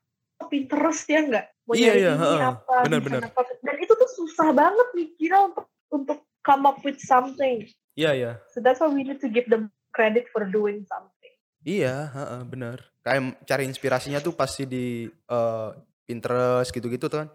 Pinterest 0.44 1.09
ya 1.09 1.24
nggak? 1.24 1.46
Mau 1.64 1.72
Iya, 1.72 1.92
iya, 1.96 2.12
ini 2.14 2.20
heeh. 2.20 2.40
apa, 2.44 2.77
Benar-benar. 2.85 3.20
desain 3.24 3.33
apa. 3.33 3.40
Dan 3.64 3.77
itu 3.81 3.92
tuh 3.96 4.11
susah 4.12 4.48
banget 4.53 4.88
nih 4.92 5.09
kira 5.16 5.38
untuk 5.48 5.66
untuk 5.88 6.18
come 6.44 6.68
up 6.68 6.79
with 6.85 7.00
something. 7.00 7.64
Iya 7.96 8.11
ya. 8.12 8.33
So 8.53 8.61
that's 8.61 8.83
why 8.83 8.90
we 8.92 9.07
need 9.07 9.22
to 9.24 9.31
give 9.31 9.48
them 9.48 9.72
credit 9.96 10.29
for 10.35 10.44
doing 10.44 10.85
something. 10.85 11.33
Iya, 11.64 12.12
heeh, 12.12 12.40
benar. 12.44 12.85
Kayak 13.00 13.40
cari 13.48 13.64
inspirasinya 13.64 14.20
tuh 14.20 14.37
pasti 14.37 14.68
di 14.68 15.09
eh, 15.09 15.70
Pinterest 16.05 16.68
gitu-gitu 16.68 17.09
tuh 17.09 17.24
kan. 17.24 17.29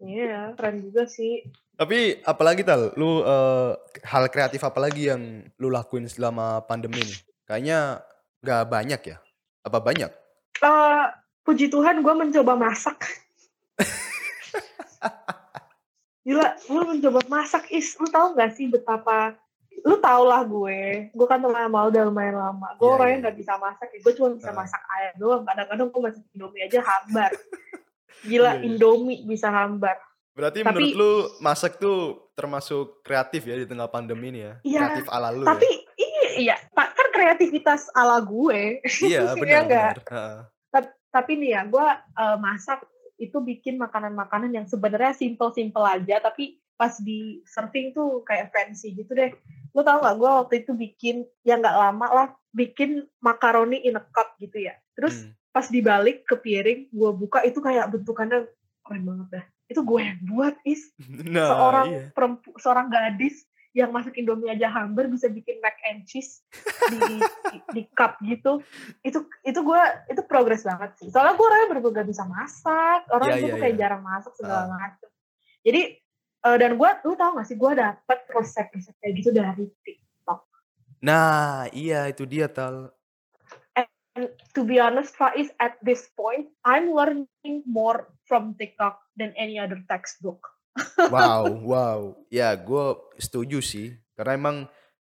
Iya, 0.00 0.56
keren 0.56 0.80
juga 0.80 1.04
sih. 1.04 1.44
Tapi 1.76 2.20
apalagi 2.24 2.60
tal, 2.60 2.92
lu 2.96 3.20
eh, 3.20 3.72
hal 4.04 4.28
kreatif 4.28 4.60
apa 4.60 4.80
lagi 4.80 5.08
yang 5.08 5.44
lu 5.56 5.68
lakuin 5.68 6.08
selama 6.08 6.60
pandemi 6.64 7.00
ini? 7.00 7.16
Kayaknya 7.44 8.00
nggak 8.40 8.62
banyak 8.68 9.00
ya? 9.04 9.16
Apa 9.64 9.78
banyak? 9.80 10.10
Eh, 10.60 11.04
puji 11.44 11.68
Tuhan 11.68 12.00
gue 12.00 12.14
mencoba 12.16 12.56
masak. 12.56 13.00
Gila, 16.20 16.52
gue 16.52 16.82
mencoba 16.84 17.20
masak 17.28 17.72
is. 17.72 17.96
Lu 17.96 18.08
tau 18.08 18.36
gak 18.36 18.52
sih 18.56 18.68
betapa 18.68 19.36
lu 19.80 19.96
tau 19.96 20.28
lah 20.28 20.44
gue, 20.44 21.08
gue 21.08 21.26
kan 21.26 21.40
teman 21.40 21.64
sama 21.64 21.88
lu 21.88 21.88
udah 21.88 22.04
lumayan 22.04 22.36
lama. 22.36 22.68
Gue 22.76 22.84
Iya, 22.84 22.94
orangnya 23.00 23.16
iya. 23.16 23.22
nggak 23.24 23.36
bisa 23.40 23.52
masak, 23.56 23.88
ya. 23.88 23.98
gue 24.04 24.12
cuma 24.12 24.28
bisa 24.36 24.50
Ah. 24.52 24.56
masak 24.60 24.82
ayam 24.92 25.14
doang. 25.16 25.42
Kadang-kadang 25.48 25.88
gue 25.88 26.00
masak 26.04 26.24
indomie 26.36 26.62
aja 26.68 26.80
hambar. 26.84 27.30
Gila, 28.22 28.50
Iya, 28.50 28.56
iya. 28.56 28.66
indomie 28.66 29.22
bisa 29.22 29.48
hambar. 29.48 29.96
Berarti 30.30 30.60
Tapi- 30.60 30.68
menurut 30.68 30.94
lu 30.94 31.12
masak 31.38 31.76
tuh 31.76 32.30
termasuk 32.32 33.02
kreatif 33.02 33.44
ya 33.44 33.54
di 33.54 33.64
tengah 33.64 33.86
pandemi 33.86 34.30
ini 34.30 34.40
ya? 34.42 34.54
Iya, 34.62 34.78
kreatif 34.80 35.06
ala 35.08 35.28
lu 35.30 35.44
Tapi 35.44 35.66
ya? 35.66 35.78
iya, 35.98 36.30
iya, 36.38 36.56
Pak, 36.70 36.88
kan 36.90 37.08
kreativitas 37.10 37.90
ala 37.92 38.20
gue. 38.20 38.80
Iya, 39.02 39.08
Iya 39.26 39.34
benar 39.34 39.62
benar. 39.64 39.94
Heeh. 40.00 40.38
Ta- 40.70 40.94
Tapi 41.10 41.32
nih 41.36 41.50
ya, 41.52 41.62
gue 41.64 41.86
eh, 42.14 42.36
masak 42.38 42.86
itu 43.16 43.36
bikin 43.36 43.76
makanan-makanan 43.76 44.54
yang 44.54 44.64
sebenarnya 44.64 45.12
simple-simple 45.12 45.82
aja, 45.82 46.22
tapi 46.22 46.56
pas 46.72 46.96
di 46.96 47.42
serving 47.44 47.92
tuh 47.92 48.22
kayak 48.22 48.48
fancy 48.48 48.94
gitu 48.94 49.12
deh. 49.12 49.34
Lo 49.70 49.82
tau 49.82 49.98
gak, 49.98 50.16
gue 50.16 50.30
waktu 50.30 50.54
itu 50.58 50.72
bikin, 50.72 51.16
ya 51.42 51.54
nggak 51.54 51.76
lama 51.76 52.06
lah, 52.08 52.28
bikin 52.50 53.04
makaroni 53.18 53.76
in 53.78 53.94
a 53.94 54.04
cup 54.06 54.38
gitu 54.38 54.62
ya. 54.62 54.72
Terus 54.94 55.20
Hmm. 55.20 55.34
Pas 55.50 55.66
dibalik 55.66 56.22
ke 56.26 56.38
piring, 56.38 56.90
gue 56.90 57.10
buka 57.14 57.42
itu 57.42 57.58
kayak 57.58 57.90
bentukannya 57.90 58.46
keren 58.86 59.02
banget 59.06 59.28
dah. 59.40 59.44
Itu 59.70 59.82
gue 59.86 60.00
yang 60.02 60.20
buat, 60.30 60.54
Is. 60.66 60.90
Nah, 61.34 61.46
seorang 61.50 61.86
iya. 61.90 62.02
perempu, 62.14 62.48
seorang 62.58 62.86
gadis 62.90 63.46
yang 63.70 63.94
masak 63.94 64.18
Indomie 64.18 64.50
aja 64.50 64.66
hambar 64.66 65.06
bisa 65.06 65.30
bikin 65.30 65.62
mac 65.62 65.78
and 65.86 66.02
cheese 66.02 66.42
di, 66.90 66.98
di, 66.98 67.16
di 67.78 67.82
cup 67.94 68.18
gitu 68.18 68.58
itu 69.06 69.22
itu 69.46 69.60
gue 69.62 69.82
itu 70.10 70.22
progres 70.26 70.66
banget 70.66 70.90
sih 70.98 71.06
soalnya 71.06 71.38
gue 71.38 71.46
orangnya 71.46 71.68
bener-bener 71.70 72.02
gak 72.02 72.08
bisa 72.10 72.26
masak 72.26 73.06
orang 73.14 73.30
Iya, 73.30 73.34
gue 73.38 73.46
iya, 73.46 73.54
tuh 73.54 73.60
kayak 73.62 73.74
iya. 73.78 73.80
jarang 73.86 74.02
masak 74.02 74.32
segala 74.34 74.66
Ah. 74.66 74.70
macem 74.74 75.10
jadi 75.62 75.82
eh, 76.50 76.56
dan 76.58 76.70
gue 76.74 76.90
lu 77.06 77.14
tau 77.14 77.30
gak 77.38 77.46
sih 77.46 77.54
gue 77.54 77.72
dapet 77.78 78.18
resep-resep 78.34 78.94
kayak 78.98 79.12
gitu 79.22 79.30
dari 79.30 79.64
TikTok 79.86 80.40
Nah, 81.00 81.64
iya 81.72 82.12
itu 82.12 82.28
dia 82.28 82.44
tal. 82.50 82.92
And 84.20 84.28
to 84.52 84.68
be 84.68 84.76
honest 84.76 85.16
Faiz 85.16 85.48
at 85.56 85.80
this 85.80 86.12
point 86.12 86.52
I'm 86.60 86.92
learning 86.92 87.64
more 87.64 88.12
from 88.28 88.52
TikTok 88.60 89.00
than 89.16 89.32
any 89.40 89.56
other 89.56 89.80
textbook 89.88 90.44
Wow, 91.14 91.66
wow. 91.66 92.00
Ya, 92.30 92.54
gue 92.54 92.86
setuju 93.18 93.58
sih. 93.64 93.96
Karena 94.14 94.36
emang 94.36 94.56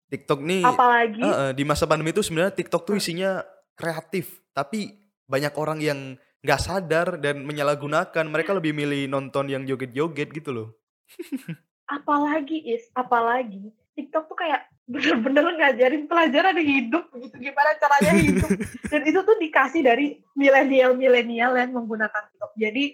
TikTok 0.09 0.41
nih 0.41 0.65
apalagi 0.65 1.21
Heeh, 1.21 1.51
di 1.53 1.65
masa 1.67 1.85
pandemi 1.85 2.15
itu 2.15 2.25
sebenarnya 2.25 2.55
TikTok 2.55 2.89
tuh 2.89 2.97
Hmm. 2.97 3.03
isinya 3.03 3.31
kreatif, 3.77 4.41
tapi 4.57 4.97
banyak 5.29 5.55
orang 5.55 5.79
yang 5.85 5.99
nggak 6.41 6.61
sadar 6.63 7.21
dan 7.21 7.45
menyalahgunakan. 7.45 8.25
Mereka 8.25 8.57
lebih 8.57 8.73
milih 8.73 9.11
nonton 9.11 9.53
yang 9.53 9.69
joget-joget 9.69 10.33
gitu 10.33 10.51
loh. 10.55 10.69
apalagi 11.89 12.69
is 12.69 12.85
apalagi 12.93 13.73
TikTok 13.99 14.25
tuh 14.25 14.37
kayak 14.37 14.61
bener-bener 14.85 15.45
ngajarin 15.53 16.07
pelajaran 16.07 16.55
hidup 16.57 17.11
gitu 17.13 17.35
gimana 17.37 17.71
caranya 17.77 18.13
hidup 18.15 18.49
dan 18.91 19.01
itu 19.03 19.21
tuh 19.21 19.37
dikasih 19.37 19.83
dari 19.83 20.07
milenial 20.33 20.95
milenial 20.95 21.53
yang 21.53 21.75
menggunakan 21.75 22.23
TikTok 22.25 22.55
jadi 22.55 22.85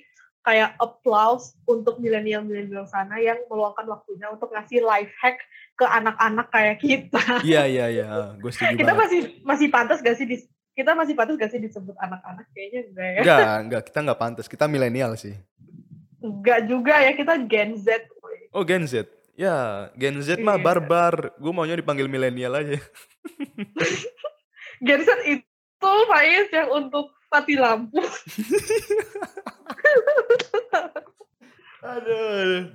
kayak 0.41 0.77
applause 0.77 1.57
untuk 1.65 1.97
milenial 1.99 2.41
milenial 2.41 2.85
sana 2.85 3.17
yang 3.17 3.41
meluangkan 3.47 3.87
waktunya 3.87 4.27
untuk 4.27 4.49
ngasih 4.49 4.81
life 4.81 5.13
hack 5.15 5.41
ke 5.75 5.85
anak-anak 5.85 6.49
kayak 6.49 6.77
kita 6.79 7.23
Iya, 7.43 7.65
iya, 7.65 7.87
iya. 7.91 8.05
Gue 8.37 8.51
setuju 8.51 8.77
kita 8.77 8.91
banget. 8.91 9.01
masih 9.01 9.21
masih 9.43 9.69
pantas 9.69 9.99
gak 10.01 10.15
sih 10.15 10.27
dis- 10.27 10.49
kita 10.73 10.93
masih 10.93 11.15
pantas 11.15 11.37
gak 11.37 11.49
sih 11.49 11.59
disebut 11.59 11.95
anak-anak 11.97 12.45
kayaknya 12.51 12.81
enggak 12.85 13.07
ya 13.07 13.21
Enggak, 13.21 13.57
enggak. 13.61 13.83
Kita 13.85 13.99
nggak 14.03 14.21
pantas. 14.21 14.47
Kita 14.47 14.65
milenial 14.67 15.15
sih. 15.15 15.33
enggak 16.19 16.61
juga 16.65 16.95
ya 16.99 17.13
kita 17.13 17.35
Gen 17.45 17.77
Z. 17.77 18.05
Oh, 18.51 18.63
Gen 18.63 18.85
Z. 18.85 19.07
Ya, 19.35 19.91
Gen 19.99 20.23
Z 20.23 20.39
mah 20.39 20.55
Iya. 20.55 20.63
barbar. 20.63 21.15
Gue 21.37 21.51
maunya 21.51 21.75
dipanggil 21.75 22.07
milenial 22.07 22.55
aja. 22.55 22.79
Gen 24.81 25.01
Z 25.03 25.11
itu 25.27 25.91
Faiz 26.07 26.49
yang 26.51 26.71
untuk 26.73 27.11
mati 27.29 27.59
lampu 27.59 27.99
Aduh. 31.83 32.73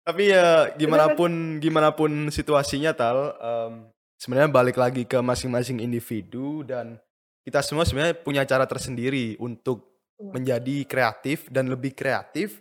Tapi 0.00 0.22
ya 0.32 0.72
gimana 0.74 1.12
pun 1.12 1.60
gimana 1.60 1.92
pun 1.92 2.32
situasinya 2.32 2.96
tal, 2.96 3.36
em, 3.36 3.72
sebenarnya 4.16 4.50
balik 4.50 4.80
lagi 4.80 5.04
ke 5.04 5.20
masing-masing 5.20 5.78
individu 5.78 6.64
dan 6.64 6.96
kita 7.44 7.60
semua 7.60 7.84
sebenarnya 7.84 8.16
punya 8.16 8.42
cara 8.44 8.64
tersendiri 8.64 9.36
untuk 9.38 9.86
Hmm. 10.16 10.36
menjadi 10.36 10.84
kreatif 10.84 11.48
dan 11.48 11.72
lebih 11.72 11.96
kreatif 11.96 12.60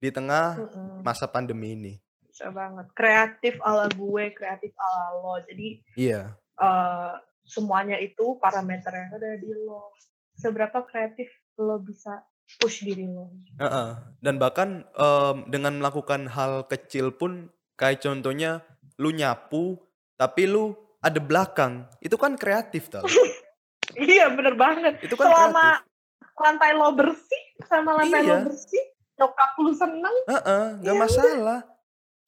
di 0.00 0.08
tengah 0.08 0.56
masa 1.04 1.28
pandemi 1.28 1.76
ini. 1.76 1.94
Bisa 2.34 2.50
banget 2.50 2.90
kreatif 2.98 3.62
ala 3.62 3.86
gue 3.86 4.24
kreatif 4.34 4.74
ala 4.74 5.22
lo 5.22 5.38
jadi 5.46 5.78
Iya, 5.94 6.34
eh, 6.58 7.12
semuanya 7.46 7.94
itu 7.96 8.42
parameter 8.42 8.90
yang 8.90 9.10
ada 9.14 9.38
di 9.38 9.54
lo 9.54 9.94
seberapa 10.34 10.82
kreatif 10.82 11.30
lo 11.54 11.78
bisa 11.78 12.26
push 12.58 12.82
diri 12.82 13.06
lo 13.06 13.30
heeh. 13.54 13.90
Dan 14.18 14.42
bahkan 14.42 14.82
em, 14.90 15.46
dengan 15.46 15.78
melakukan 15.78 16.26
hal 16.26 16.66
kecil 16.66 17.14
pun 17.14 17.46
kayak 17.78 18.02
contohnya 18.02 18.66
lu 18.98 19.14
nyapu 19.14 19.78
tapi 20.18 20.50
lu 20.50 20.74
ada 20.98 21.22
belakang, 21.22 21.86
itu 22.00 22.16
kan 22.16 22.34
kreatif 22.34 22.90
tal. 22.90 23.06
iya 24.00 24.26
bener 24.26 24.56
banget 24.56 24.98
Itu 24.98 25.14
kan 25.14 25.28
selama 25.28 25.78
kreatif. 25.78 26.34
lantai 26.34 26.70
lo 26.72 26.88
bersih 26.98 27.42
sama 27.70 27.94
lantai 27.94 28.26
Iya. 28.26 28.30
lo 28.32 28.50
bersih 28.50 28.84
nyokap 29.14 29.50
lu 29.60 29.70
seneng 29.70 30.16
Heeh, 30.26 30.64
nggak 30.82 30.96
Iya, 30.96 31.02
masalah. 31.06 31.60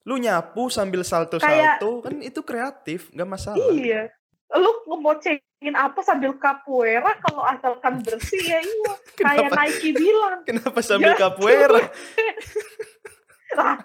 Lu 0.06 0.16
nyapu 0.16 0.70
sambil 0.70 1.02
salto-salto 1.02 2.00
kan 2.00 2.14
itu 2.22 2.40
kreatif, 2.40 3.10
nggak 3.10 3.26
masalah. 3.28 3.66
iya 3.74 4.06
lu 4.54 4.70
ngebocengin 4.86 5.74
apa 5.74 5.98
sambil 6.06 6.30
capoeira 6.38 7.18
kalau 7.18 7.42
asalkan 7.42 7.98
bersih 7.98 8.38
ya 8.38 8.62
iya 8.62 8.92
kayak 9.18 9.50
Nike 9.50 9.90
bilang 9.90 10.46
kenapa 10.46 10.78
sambil 10.86 11.12
Ya, 11.12 11.18
capoeira? 11.18 11.82
Lah, 13.58 13.82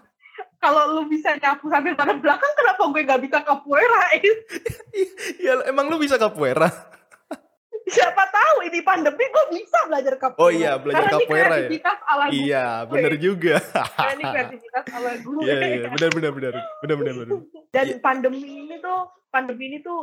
kalau 0.59 0.99
lu 0.99 1.09
bisa 1.09 1.33
nyapu 1.39 1.65
sambil 1.71 1.95
pada 1.95 2.13
belakang, 2.13 2.51
kenapa 2.53 2.81
gue 2.91 3.01
gak 3.01 3.21
bisa 3.23 3.37
capoeira? 3.41 4.01
Is? 4.19 4.37
Ya 5.49 5.57
emang 5.65 5.89
lu 5.89 5.97
bisa 5.97 6.21
capoeira? 6.21 6.69
Siapa 7.91 8.23
tahu 8.25 8.55
ini 8.65 8.79
pandemi 8.81 9.25
gue 9.27 9.45
bisa 9.51 9.77
belajar 9.85 10.13
capoeira. 10.15 10.41
Oh 10.41 10.49
iya, 10.49 10.71
belajar 10.79 11.03
Karena 11.03 11.15
capoeira 11.19 11.35
ya? 11.35 11.43
ini 11.43 11.51
kreativitas 11.51 11.97
ala 12.07 12.23
gue. 12.25 12.35
Iya, 12.39 12.65
bener 12.87 13.13
juga. 13.19 13.55
Karena 13.61 14.13
ini 14.15 14.23
kreativitas 14.25 14.85
ala 14.89 15.11
gue. 15.19 15.41
Iya, 15.43 15.55
iya, 15.59 15.87
benar 15.91 16.09
benar 16.09 16.31
benar. 16.31 16.53
Benar 16.79 16.95
benar 16.97 17.13
benar. 17.19 17.37
Dan 17.69 17.85
Iya. 17.85 17.95
pandemi 17.99 18.39
ini 18.41 18.75
tuh, 18.79 18.99
pandemi 19.27 19.63
ini 19.67 19.77
tuh 19.79 19.99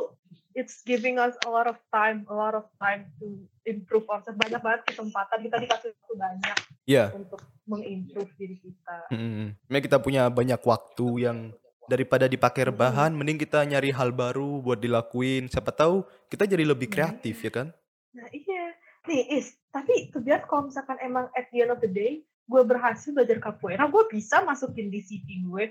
it's 0.53 0.81
giving 0.81 1.17
us 1.17 1.33
a 1.45 1.49
lot 1.49 1.65
of 1.65 1.77
time, 1.89 2.25
a 2.27 2.35
lot 2.35 2.53
of 2.53 2.65
time 2.77 3.09
to 3.17 3.25
improve 3.65 4.05
ourselves. 4.05 4.37
Banyak 4.37 4.61
banget 4.61 4.81
kesempatan, 4.85 5.37
kita 5.45 5.55
dikasih 5.57 5.89
waktu 5.93 6.13
banyak 6.15 6.57
Iya. 6.85 7.05
untuk 7.13 7.41
mengimprove 7.65 8.31
diri 8.35 8.57
kita. 8.57 8.97
Memang 9.65 9.83
kita 9.83 9.97
punya 9.97 10.29
banyak 10.29 10.61
waktu 10.61 11.07
yang 11.21 11.37
daripada 11.85 12.29
dipakai 12.29 12.69
rebahan, 12.69 13.09
mending 13.09 13.41
kita 13.41 13.65
nyari 13.65 13.89
hal 13.89 14.13
baru 14.13 14.61
buat 14.61 14.77
dilakuin. 14.77 15.49
Siapa 15.49 15.73
tahu 15.73 16.05
kita 16.29 16.45
jadi 16.45 16.61
lebih 16.61 16.85
kreatif 16.85 17.41
ya 17.41 17.49
kan? 17.49 17.67
Nah 18.09 18.27
iya, 18.33 18.73
nih 19.05 19.37
Is, 19.37 19.53
tapi 19.69 20.09
biar 20.11 20.49
kalau 20.49 20.67
misalkan 20.69 20.97
emang 20.99 21.29
at 21.37 21.49
the 21.53 21.61
end 21.61 21.71
of 21.73 21.79
the 21.81 21.89
day, 21.89 22.25
gue 22.49 22.61
berhasil 22.65 23.13
belajar 23.13 23.37
capoeira, 23.37 23.85
gue 23.85 24.03
bisa 24.09 24.41
masukin 24.41 24.89
di 24.89 25.05
CV 25.05 25.45
gue. 25.45 25.63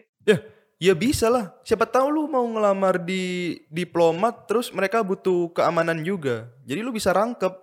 Ya 0.78 0.94
bisa 0.94 1.26
lah. 1.26 1.50
Siapa 1.66 1.90
tahu 1.90 2.06
lu 2.06 2.22
mau 2.30 2.46
ngelamar 2.46 3.02
di 3.02 3.58
diplomat 3.66 4.46
terus 4.46 4.70
mereka 4.70 5.02
butuh 5.02 5.50
keamanan 5.50 6.06
juga. 6.06 6.46
Jadi 6.62 6.80
lu 6.86 6.94
bisa 6.94 7.10
rangkep. 7.10 7.50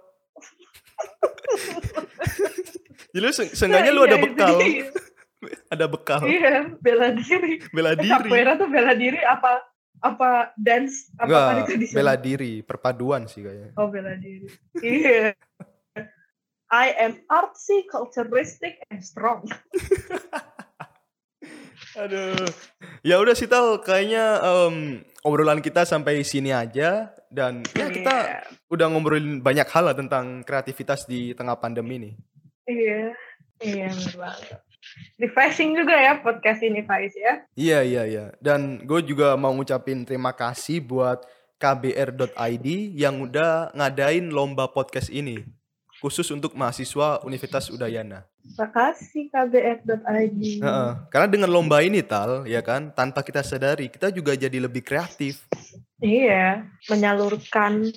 Jadi 3.16 3.24
lu 3.24 3.32
se- 3.32 3.56
seenggaknya 3.56 3.96
lu 3.96 4.04
Nah, 4.04 4.08
ada 4.12 4.18
iya, 4.20 4.24
bekal. 4.28 4.56
Ada 5.72 5.86
bekal. 5.86 6.22
Iya, 6.26 6.56
bela 6.82 7.08
diri. 7.16 7.62
Bela 7.72 7.94
diri. 7.96 8.12
Capoeira 8.12 8.58
tuh 8.60 8.68
bela 8.68 8.92
diri 8.98 9.22
apa 9.24 9.64
apa 10.04 10.52
dance 10.56 11.10
apa 11.16 11.28
Enggak, 11.28 11.68
tadi 11.72 11.86
bela 11.92 12.16
diri, 12.16 12.54
perpaduan 12.62 13.28
sih 13.28 13.44
kayaknya. 13.44 13.70
Oh 13.78 13.88
bela 13.88 14.16
diri. 14.18 14.48
Iya. 14.82 15.32
I 16.74 16.92
am 16.98 17.22
artsy, 17.30 17.86
culturistic, 17.88 18.82
and 18.90 19.00
strong. 19.00 19.46
Aduh. 21.96 22.36
Ya 23.06 23.22
udah 23.22 23.32
sih 23.32 23.48
Tal, 23.48 23.80
kayaknya 23.80 24.42
em, 24.44 25.00
obrolan 25.24 25.64
kita 25.64 25.88
sampai 25.88 26.26
sini 26.28 26.52
aja 26.52 27.14
dan 27.32 27.64
ya 27.72 27.88
kita 27.88 28.16
Iya. 28.16 28.40
udah 28.68 28.86
ngobrolin 28.92 29.40
banyak 29.40 29.64
hal 29.72 29.88
lah 29.88 29.96
tentang 29.96 30.44
kreativitas 30.44 31.08
di 31.08 31.32
tengah 31.32 31.56
pandemi 31.56 31.96
nih. 32.02 32.14
Iya, 32.66 33.02
iya 33.64 33.88
bener 33.94 34.16
banget. 34.18 34.60
Refreshing 35.16 35.76
juga 35.80 35.96
ya 35.96 36.20
podcast 36.20 36.60
ini 36.60 36.84
Faiz 36.84 37.16
ya. 37.16 37.34
Iya 37.56 37.80
iya 37.84 38.04
iya. 38.04 38.26
Dan 38.44 38.84
gue 38.84 39.00
juga 39.04 39.40
mau 39.40 39.56
ngucapin 39.56 40.04
terima 40.04 40.36
kasih 40.36 40.84
buat 40.84 41.24
kbr.id 41.56 42.68
yang 42.94 43.24
udah 43.24 43.72
ngadain 43.72 44.28
lomba 44.28 44.68
podcast 44.68 45.08
ini 45.08 45.40
khusus 46.04 46.28
untuk 46.30 46.54
mahasiswa 46.54 47.24
Universitas 47.24 47.72
Udayana. 47.72 48.28
Makasih 48.60 49.32
kbr.id. 49.34 50.42
Heeh. 50.62 50.92
Karena 51.10 51.28
dengan 51.32 51.50
lomba 51.50 51.82
ini 51.82 52.04
Tal, 52.06 52.46
ya 52.46 52.62
kan, 52.62 52.94
tanpa 52.94 53.26
kita 53.26 53.42
sadari 53.42 53.90
kita 53.90 54.14
juga 54.14 54.38
jadi 54.38 54.60
lebih 54.62 54.86
kreatif. 54.86 55.48
Iya, 56.04 56.68
menyalurkan 56.92 57.90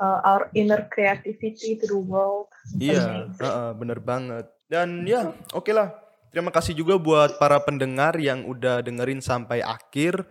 uh, 0.00 0.18
our 0.24 0.48
inner 0.56 0.88
creativity 0.88 1.76
to 1.76 1.84
the 1.84 2.00
world. 2.00 2.48
Iya, 2.80 3.28
Amazing. 3.28 3.44
heeh, 3.44 3.70
bener 3.76 3.98
banget. 4.00 4.46
Dan 4.70 5.04
ya, 5.04 5.34
oke 5.52 5.68
lah. 5.74 5.92
Terima 6.30 6.52
kasih 6.52 6.76
juga 6.76 6.96
buat 7.00 7.36
para 7.40 7.58
pendengar 7.62 8.16
yang 8.20 8.44
udah 8.46 8.80
dengerin 8.84 9.22
sampai 9.22 9.64
akhir. 9.64 10.24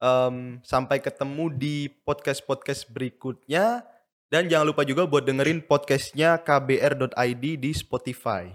Um, 0.00 0.64
sampai 0.64 0.96
ketemu 0.96 1.52
di 1.52 1.76
podcast-podcast 2.08 2.88
berikutnya. 2.88 3.84
Dan 4.30 4.46
jangan 4.46 4.70
lupa 4.70 4.86
juga 4.86 5.04
buat 5.04 5.26
dengerin 5.26 5.66
podcastnya 5.66 6.38
kbr.id 6.40 7.44
di 7.58 7.72
Spotify. 7.74 8.54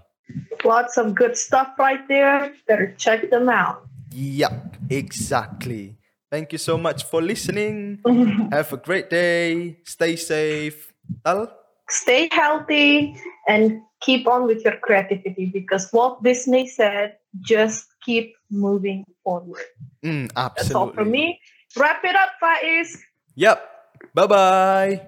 Lots 0.65 0.97
of 0.97 1.13
good 1.13 1.37
stuff 1.37 1.75
right 1.77 2.01
there. 2.09 2.55
Better 2.65 2.95
check 2.97 3.29
them 3.29 3.51
out. 3.51 3.85
Yep, 4.15 4.79
exactly. 4.89 5.99
Thank 6.31 6.55
you 6.55 6.57
so 6.57 6.79
much 6.79 7.05
for 7.05 7.21
listening. 7.21 8.01
Have 8.55 8.73
a 8.73 8.79
great 8.79 9.11
day. 9.11 9.77
Stay 9.83 10.15
safe. 10.15 10.95
Tal? 11.21 11.51
Stay 11.91 12.31
healthy 12.31 13.13
and 13.45 13.83
keep 14.05 14.27
on 14.27 14.45
with 14.45 14.63
your 14.63 14.77
creativity 14.77 15.47
because 15.47 15.91
Walt 15.91 16.21
Disney 16.21 16.67
said, 16.67 17.17
just 17.41 17.87
keep 18.03 18.35
moving 18.51 19.03
forward. 19.23 19.65
Mm, 20.03 20.29
absolutely. 20.35 20.53
That's 20.55 20.75
all 20.75 20.93
for 20.93 21.05
me. 21.05 21.41
Wrap 21.75 22.05
it 22.05 22.15
up, 22.15 22.29
Faiz. 22.41 22.97
Yep. 23.35 23.57
Bye 24.13 24.27
bye. 24.27 25.01